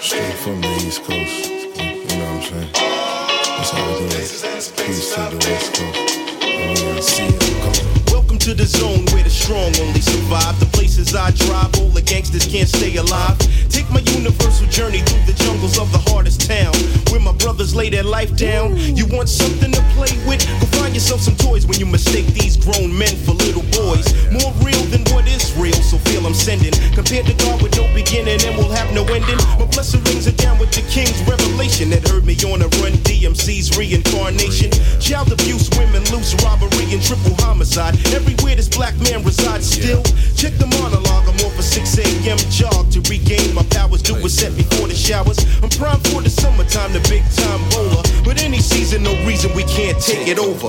[0.00, 1.46] Straight from the East Coast.
[1.76, 2.70] You know what I'm saying?
[2.72, 4.32] That's how we do it.
[4.80, 6.16] Peace to the West Coast.
[6.40, 10.58] And we CL Welcome to the zone where the strong only survive.
[10.58, 13.36] The places I drive, all the gangsters can't stay alive.
[13.80, 16.68] Take my universal journey through the jungles of the hardest town,
[17.08, 18.76] where my brothers lay their life down.
[18.76, 20.44] You want something to play with?
[20.60, 24.04] Go find yourself some toys when you mistake these grown men for little boys.
[24.28, 26.76] More real than what is real, so feel I'm sending.
[26.92, 29.40] Compared to God with no beginning and will have no ending.
[29.56, 32.92] My blessed rings are down with the king's revelation that heard me on a run.
[33.08, 34.76] DMC's reincarnation.
[35.00, 37.96] Child abuse, women loose, robbery, and triple homicide.
[38.12, 40.04] Everywhere this black man resides still.
[40.36, 42.36] Check the monologue, I'm off a 6 a.m.
[42.52, 44.02] jog to regain my powers.
[44.02, 45.38] Do what's set before the showers.
[45.62, 48.02] I'm primed for the summertime, the big time bowler.
[48.24, 50.68] But any season, no reason we can't take it over.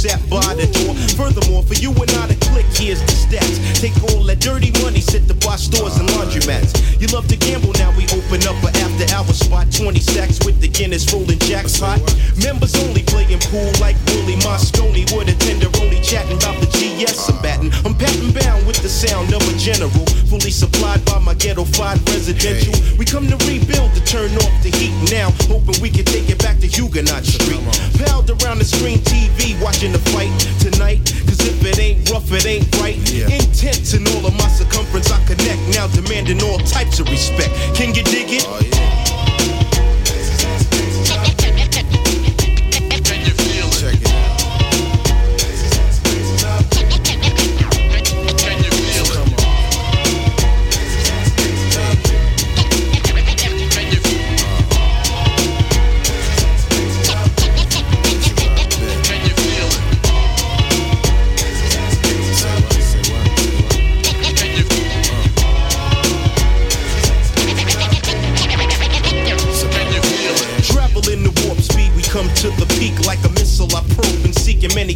[0.00, 0.94] chef by the door.
[1.12, 3.56] Furthermore, for you and I to click, here's the stats.
[3.80, 6.74] Take all that dirty money, sit the bar stores and laundromats.
[7.00, 9.70] You love to gamble, now we open up a after hour spot.
[9.72, 12.00] 20 sacks with the Guinness rolling jacks hot.
[12.42, 17.42] Members only playing pool like Willie Mosconi with a tenderoni chatting about the GS I'm
[17.42, 17.70] batting.
[17.84, 20.06] I'm patting bound with the sound of a general.
[20.28, 22.74] Fully supplied by my ghetto fied residential.
[22.98, 25.30] We come to rebuild to turn off the heat now.
[25.48, 27.62] Hoping we can take it back to Huguenot Street.
[28.02, 31.00] Palled around the screen TV watching the fight tonight.
[31.26, 32.96] Cause if it ain't rough, it ain't right.
[33.28, 35.60] Intense in all of my circumference, I connect.
[35.74, 37.50] Now demanding all types of respect.
[37.76, 38.44] Can you dig it?
[38.46, 39.19] Oh, Traveling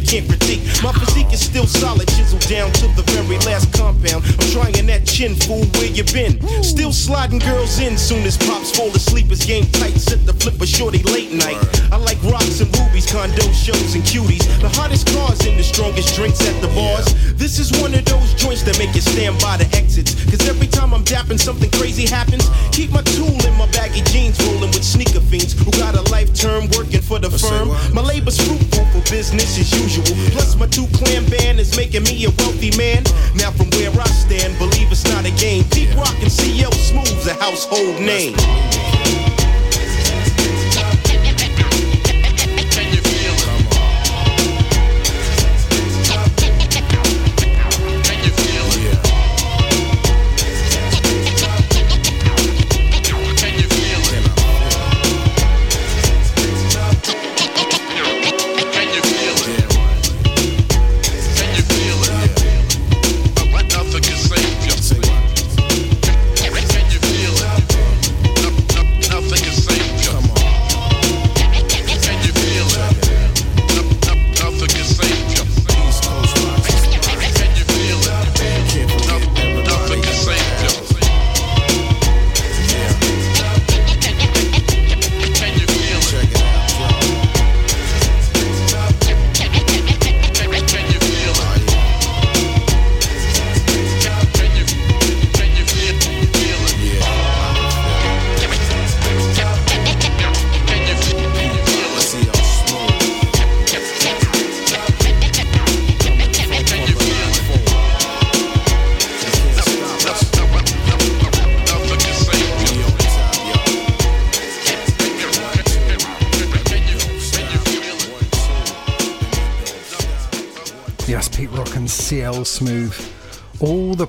[0.05, 0.61] can't critique.
[0.83, 4.23] My physique is still solid, chiseled down to the very last compound.
[4.23, 6.37] I'm trying that chin, fool, where you been?
[6.63, 9.31] Still sliding girls in, soon as pops fall asleep.
[9.31, 11.57] It's game tight, set the flip a shorty late night.
[11.91, 14.45] I like rocks and rubies, condo shows and cuties.
[14.61, 17.09] The hottest cars and the strongest drinks at the bars.
[17.33, 20.13] This is one of those joints that make you stand by the exits.
[20.29, 22.45] Cause every time I'm dapping, something crazy happens.
[22.71, 26.33] Keep my tool in my baggy jeans, rolling with sneaker fiends who got a life
[26.35, 27.69] term working for the firm.
[27.93, 29.94] My labor's fruitful for business as usual.
[30.31, 33.03] Plus, my two clan band is making me a wealthy man.
[33.35, 35.63] Now, from where I stand, believe it's not a game.
[35.71, 38.35] Pete Rock and CL Smooth's a household name.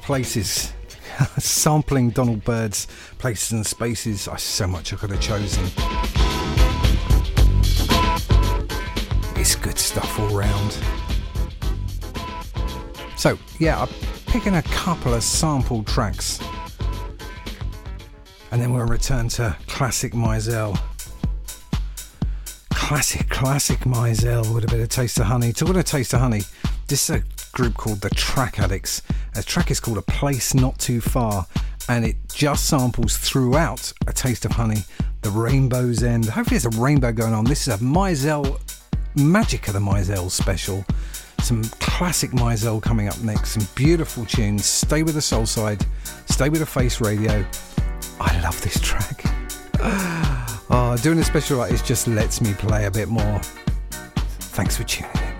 [0.06, 0.72] Places.
[1.38, 2.86] Sampling Donald Byrd's
[3.18, 4.28] Places and Spaces.
[4.28, 5.64] I so much I could have chosen.
[9.34, 10.78] It's good stuff all round.
[13.16, 13.88] So, yeah, I'm
[14.26, 16.38] picking a couple of sampled tracks.
[18.52, 20.78] And then we'll return to classic Mizell.
[22.70, 25.52] Classic, classic Mizell with a bit of taste of honey.
[25.52, 26.42] Talking of taste of honey,
[26.86, 29.02] this is a group called the Track Addicts.
[29.36, 31.46] A track is called A Place Not Too Far,
[31.90, 34.82] and it just samples throughout A Taste of Honey,
[35.20, 36.24] the Rainbow's End.
[36.24, 37.44] Hopefully, there's a rainbow going on.
[37.44, 38.58] This is a Mizell,
[39.14, 40.86] Magic of the Mizell special.
[41.40, 43.50] Some classic Mizell coming up next.
[43.50, 44.64] Some beautiful tunes.
[44.64, 45.84] Stay with the Soulside,
[46.30, 47.44] stay with the Face Radio.
[48.18, 49.22] I love this track.
[50.70, 53.40] Oh, doing a special like this just lets me play a bit more.
[54.56, 55.35] Thanks for tuning in.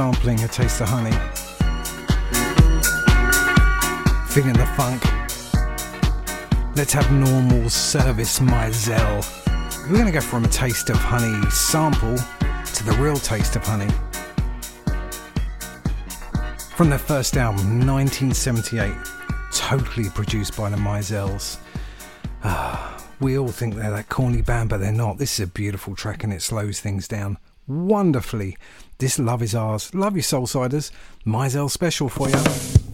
[0.00, 1.10] Sampling A Taste of Honey.
[4.32, 5.04] Feeling the funk.
[6.74, 9.22] Let's have normal service Mizell.
[9.90, 13.62] We're going to go from a taste of honey sample to the real taste of
[13.62, 13.92] honey.
[16.74, 18.94] From their first album, 1978,
[19.52, 21.58] totally produced by the Mizells.
[22.42, 25.18] Ah, we all think they're that corny band, but they're not.
[25.18, 27.36] This is a beautiful track and it slows things down
[27.70, 28.56] wonderfully.
[29.00, 29.94] This Love Is Ours.
[29.94, 30.90] Love you, Soulsiders.
[31.24, 32.89] Mizell special for you.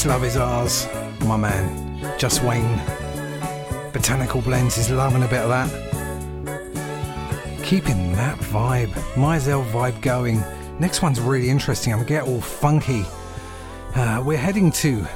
[0.00, 0.88] This love is ours,
[1.26, 2.18] my man.
[2.18, 2.80] Just Wayne.
[3.92, 5.68] Botanical Blends is loving a bit of that.
[7.62, 10.42] Keeping that vibe, Mizell vibe going.
[10.78, 11.92] Next one's really interesting.
[11.92, 13.04] I'm get all funky.
[13.94, 15.06] Uh, we're heading to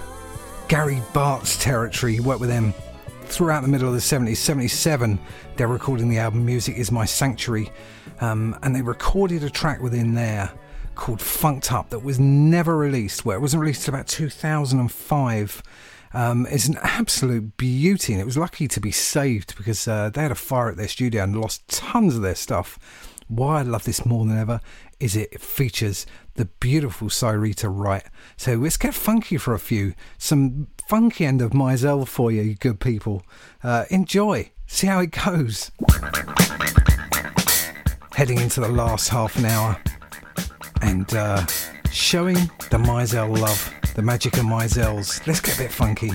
[0.69, 2.20] Gary Bartz territory.
[2.20, 2.74] Worked with them
[3.23, 4.36] throughout the middle of the 70s.
[4.36, 5.19] 77,
[5.56, 7.73] they're recording the album Music Is My Sanctuary.
[8.20, 10.52] Um, and they recorded a track within there
[10.94, 15.62] called Funked Up that was never released, where it wasn't released until about 2005.
[16.15, 20.23] Um, it's an absolute beauty, and it was lucky to be saved because uh, they
[20.23, 22.79] had a fire at their studio and lost tons of their stuff.
[23.29, 24.62] Why I love this more than ever
[24.99, 26.07] is it features
[26.37, 28.05] the beautiful Syreeta Wright.
[28.39, 29.93] So let's get funky for a few.
[30.16, 33.23] Some funky end of Mizell for you, you good people.
[33.62, 34.51] Uh, enjoy.
[34.66, 35.71] See how it goes.
[38.15, 39.79] Heading into the last half an hour
[40.83, 41.45] and uh,
[41.91, 42.35] showing
[42.71, 45.27] the Mizell love, the magic of Mizells.
[45.27, 46.13] Let's get a bit funky.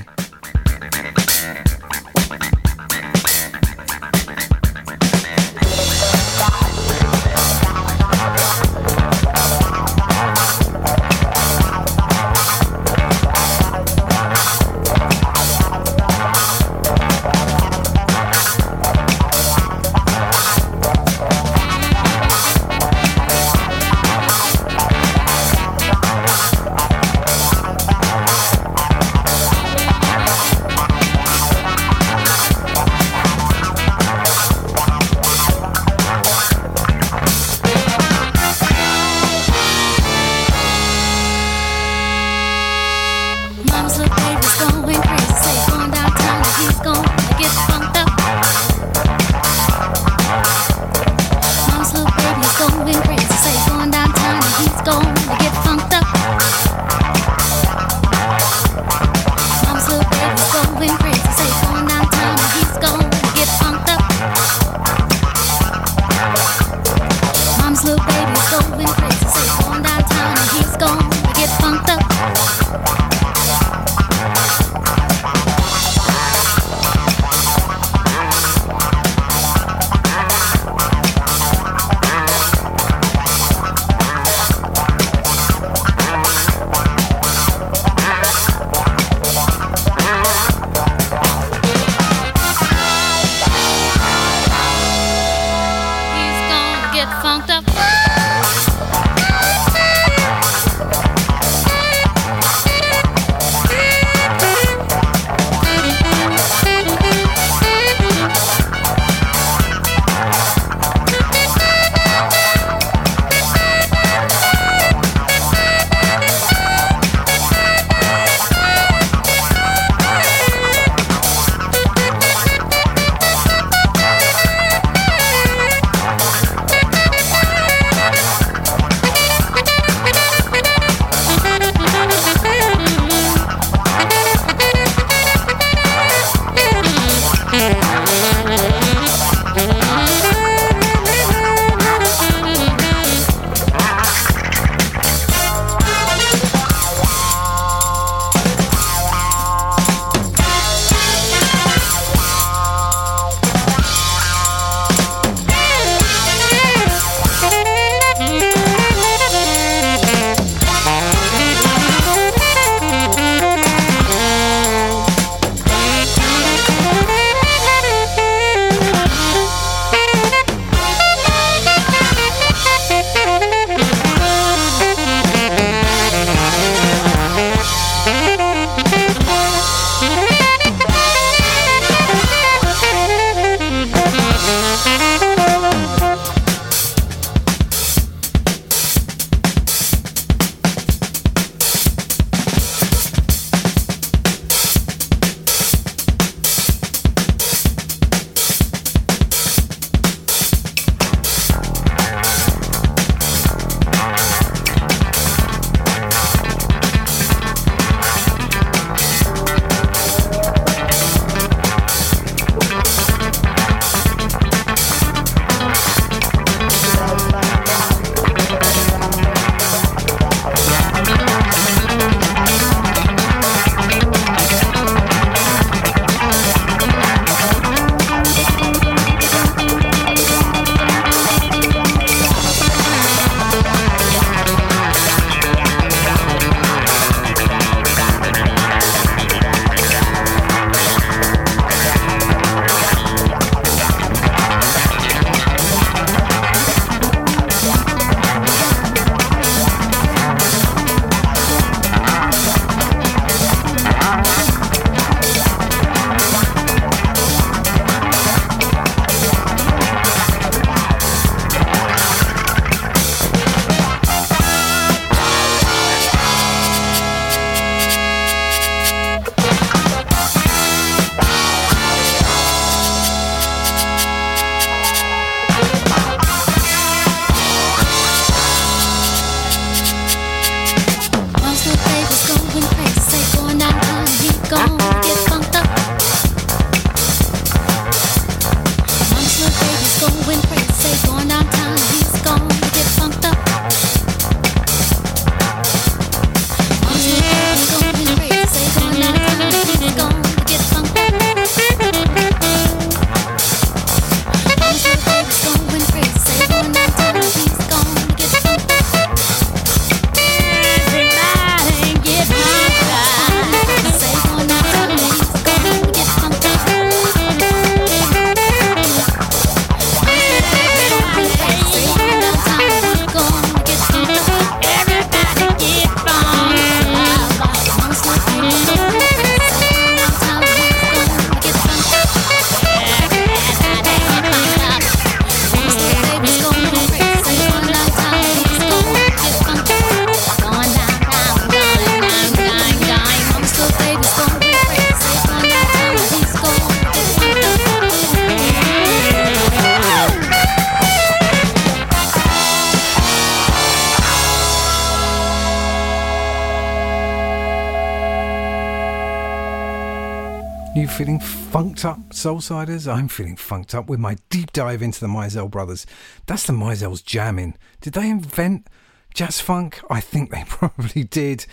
[362.20, 362.86] Soulsiders?
[362.86, 365.86] I'm feeling funked up with my deep dive into the Mizell brothers.
[366.26, 367.56] That's the Mizell's jamming.
[367.80, 368.68] Did they invent
[369.14, 369.80] jazz funk?
[369.90, 371.46] I think they probably did.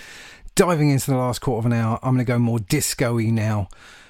[0.56, 3.68] Diving into the last quarter of an hour, I'm going to go more disco-y now.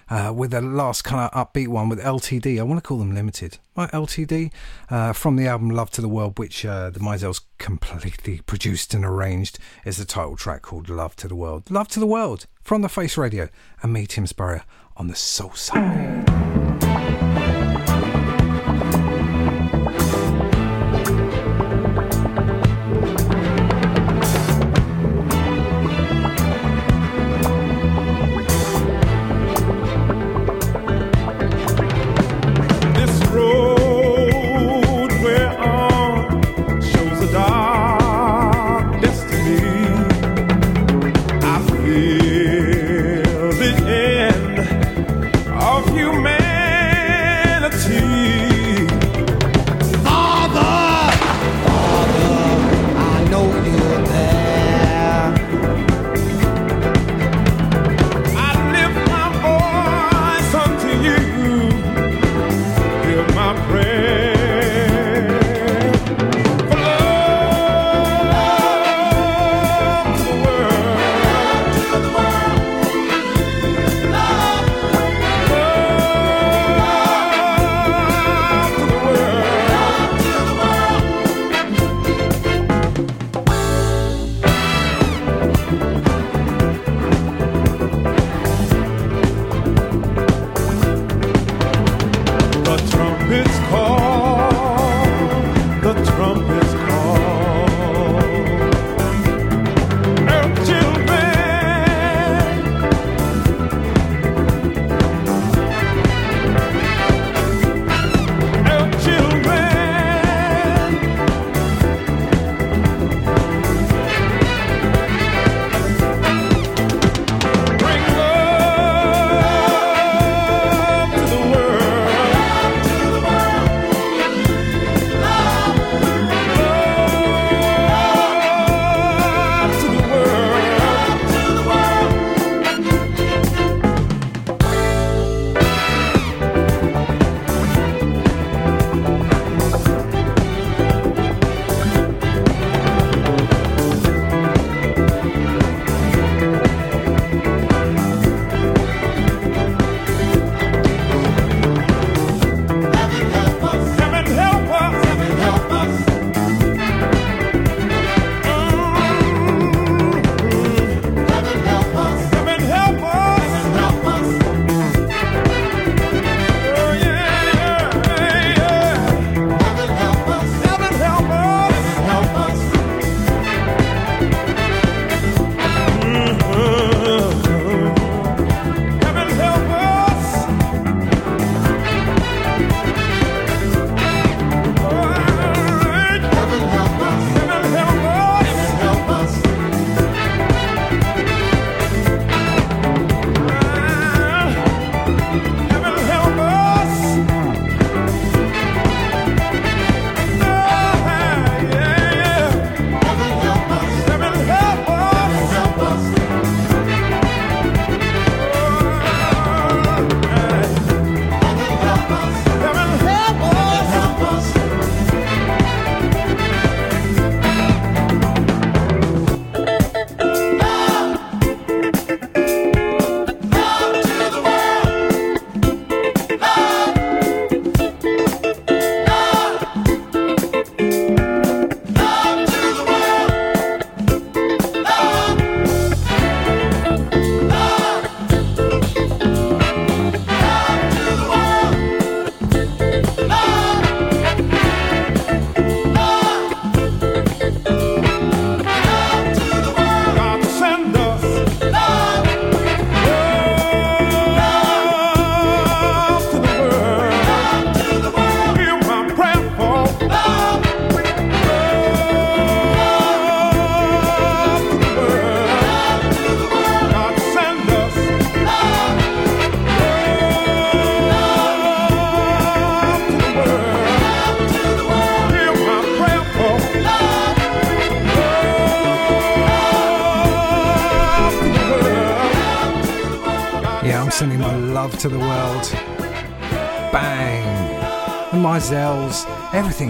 [0.08, 2.60] Uh, with the last kind of upbeat one with LTD.
[2.60, 3.58] I want to call them limited.
[3.76, 4.52] Right, LTD
[4.88, 9.04] uh, from the album Love to the World, which uh, the Mizells completely produced and
[9.04, 11.68] arranged, is the title track called Love to the World.
[11.72, 13.48] Love to the World from the Face Radio
[13.82, 14.62] and me, Tim Spurrier,
[14.96, 16.55] on the Soulside.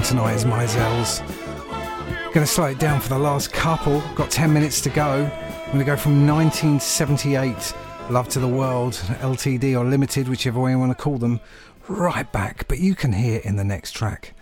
[0.06, 1.20] Tonight is Mizells.
[2.32, 4.00] Gonna slow it down for the last couple.
[4.14, 5.28] Got 10 minutes to go.
[5.64, 7.74] I'm gonna go from 1978,
[8.08, 11.40] Love to the World, LTD or Limited, whichever way you want to call them,
[11.88, 12.68] right back.
[12.68, 14.34] But you can hear in the next track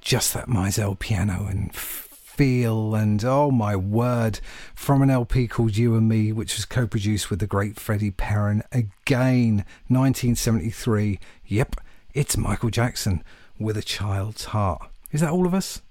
[0.00, 4.40] just that Mizell piano and feel and oh my word
[4.74, 8.62] from an LP called You and Me which was co-produced with the great Freddie Perren
[8.72, 11.76] again 1973 yep
[12.12, 13.22] it's Michael Jackson
[13.60, 14.82] with a child's heart.
[15.12, 15.82] Is that all of us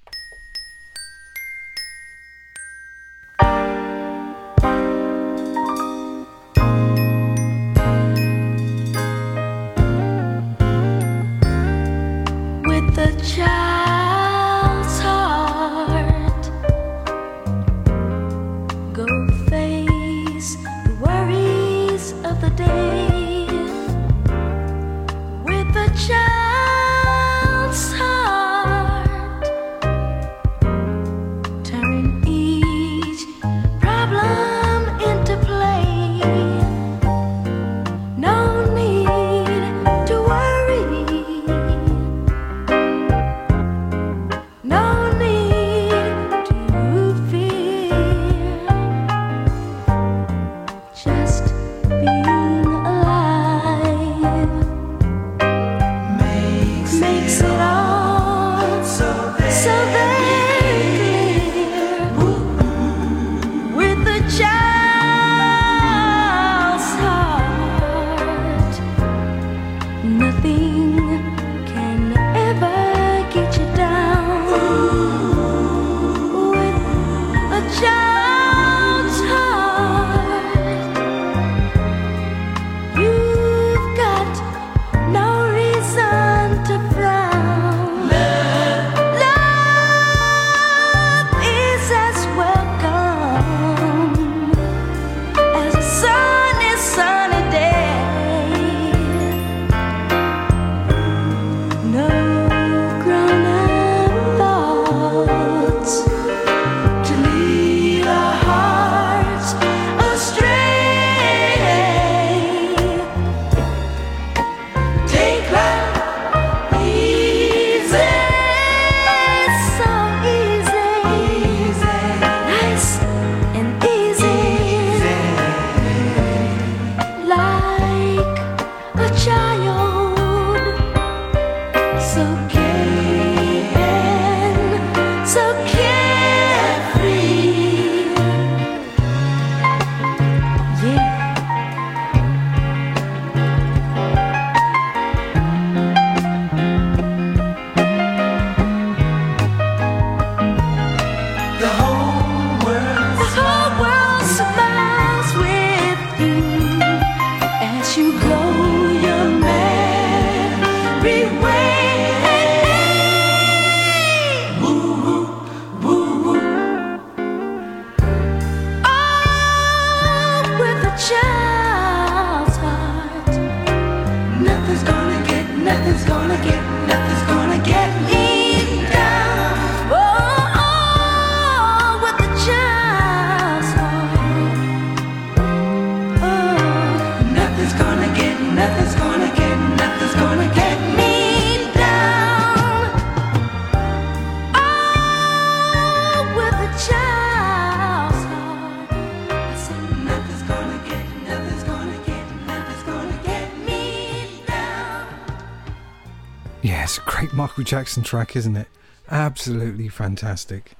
[207.70, 208.68] Jackson track, isn't it?
[209.12, 210.72] Absolutely fantastic.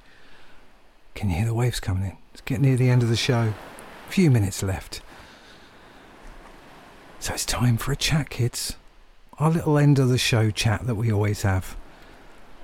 [1.14, 2.16] Can you hear the waves coming in?
[2.32, 3.54] It's getting near the end of the show.
[4.08, 5.00] A few minutes left.
[7.20, 8.74] So it's time for a chat, kids.
[9.38, 11.76] Our little end of the show chat that we always have.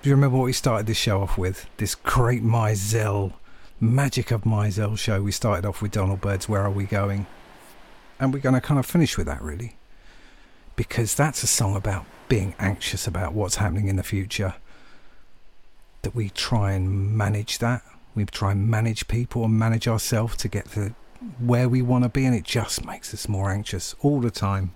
[0.03, 1.69] Do you remember what we started this show off with?
[1.77, 3.33] This great Mizell,
[3.79, 5.23] magic of Mizell show.
[5.23, 7.27] We started off with Donald Byrd's Where Are We Going?
[8.19, 9.77] And we're going to kind of finish with that, really
[10.77, 14.55] because that's a song about being anxious about what's happening in the future.
[16.03, 17.83] That we try and manage that.
[18.15, 20.95] We try and manage people and manage ourselves to get to
[21.39, 24.75] where we want to be, and it just makes us more anxious all the time.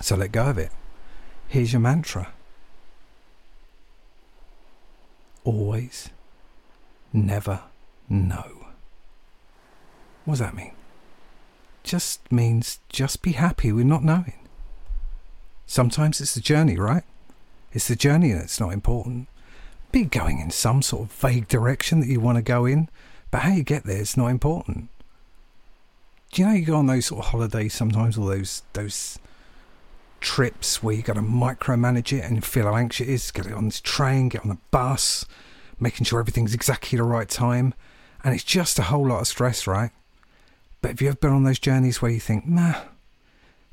[0.00, 0.70] So let go of it.
[1.48, 2.32] Here's your mantra
[5.44, 6.10] always,
[7.10, 7.62] never,
[8.06, 8.66] no.
[10.26, 10.72] What does that mean?
[11.88, 14.34] just means just be happy with not knowing.
[15.68, 17.04] Sometimes it's the journey, right?
[17.72, 19.28] It's the journey that's not important.
[19.92, 22.88] Be going in some sort of vague direction that you want to go in,
[23.30, 24.88] but how you get there is not important.
[26.32, 29.18] Do you know you go on those sort of holidays sometimes, or those those
[30.20, 33.52] trips where you got to micromanage it and feel how anxious it is, get it
[33.52, 35.26] on this train, get on the bus,
[35.78, 37.74] making sure everything's exactly the right time,
[38.24, 39.90] and it's just a whole lot of stress, right?
[40.80, 42.84] But have you ever been on those journeys where you think, nah,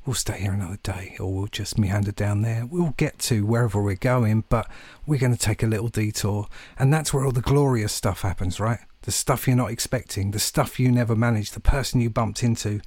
[0.06, 2.64] we'll stay here another day, or we'll just meander down there.
[2.64, 4.70] We'll get to wherever we're going, but
[5.04, 6.46] we're going to take a little detour.
[6.78, 8.80] And that's where all the glorious stuff happens, right?
[9.02, 12.80] The stuff you're not expecting, the stuff you never managed, the person you bumped into,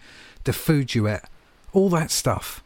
[0.45, 1.21] the food you ate,
[1.73, 2.63] all that stuff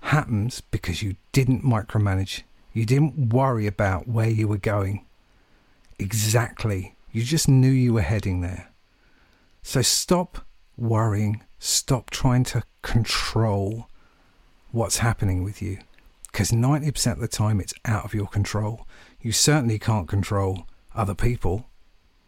[0.00, 2.42] happens because you didn't micromanage.
[2.72, 5.04] You didn't worry about where you were going.
[5.98, 6.94] Exactly.
[7.12, 8.70] You just knew you were heading there.
[9.62, 10.44] So stop
[10.76, 13.86] worrying, stop trying to control
[14.72, 15.78] what's happening with you.
[16.32, 18.84] Because 90% of the time it's out of your control.
[19.20, 21.68] You certainly can't control other people.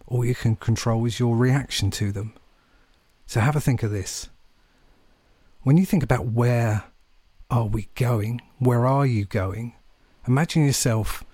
[0.07, 2.35] All you can control is your reaction to them.
[3.27, 4.29] So have a think of this.
[5.63, 6.85] When you think about where
[7.51, 8.41] are we going?
[8.61, 9.75] Where are you going?
[10.29, 11.25] Imagine yourself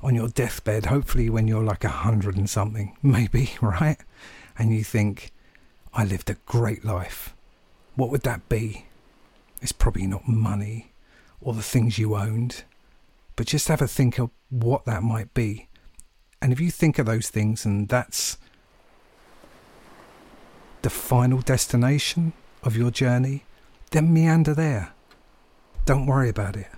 [0.00, 3.98] on your deathbed, hopefully when you're like a hundred and something, maybe, right?
[4.58, 5.32] And you think,
[5.92, 7.34] I lived a great life.
[7.94, 8.86] What would that be?
[9.60, 10.92] It's probably not money
[11.40, 12.64] or the things you owned,
[13.36, 15.68] but just have a think of what that might be.
[16.40, 18.38] And if you think of those things and that's
[20.82, 22.32] the final destination
[22.62, 23.44] of your journey,
[23.90, 24.92] then meander there.
[25.84, 26.68] Don't worry about it.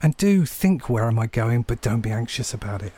[0.00, 2.92] And do think where am I going, but don't be anxious about it.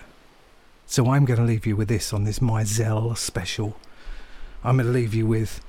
[0.86, 3.76] So I'm going to leave you with this on this Mizell special.
[4.62, 5.60] I'm going to leave you with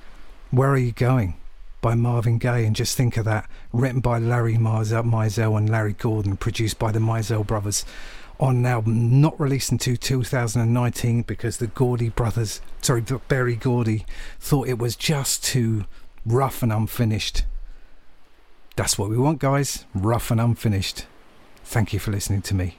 [0.52, 1.38] Where Are You Going
[1.80, 3.48] by Marvin Gaye and just think of that.
[3.72, 7.86] Written by Larry Mizell and Larry Gordon, produced by the Mizell brothers
[8.38, 14.04] on an album not released until 2019 because the Gordy brothers, sorry, Berry Gordy,
[14.40, 15.86] thought it was just too
[16.26, 17.44] rough and unfinished.
[18.76, 19.86] That's what we want, guys.
[19.94, 21.06] Rough and unfinished.
[21.64, 22.76] Thank you for listening to me,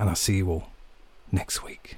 [0.00, 0.70] and I'll see you all
[1.30, 1.97] next week.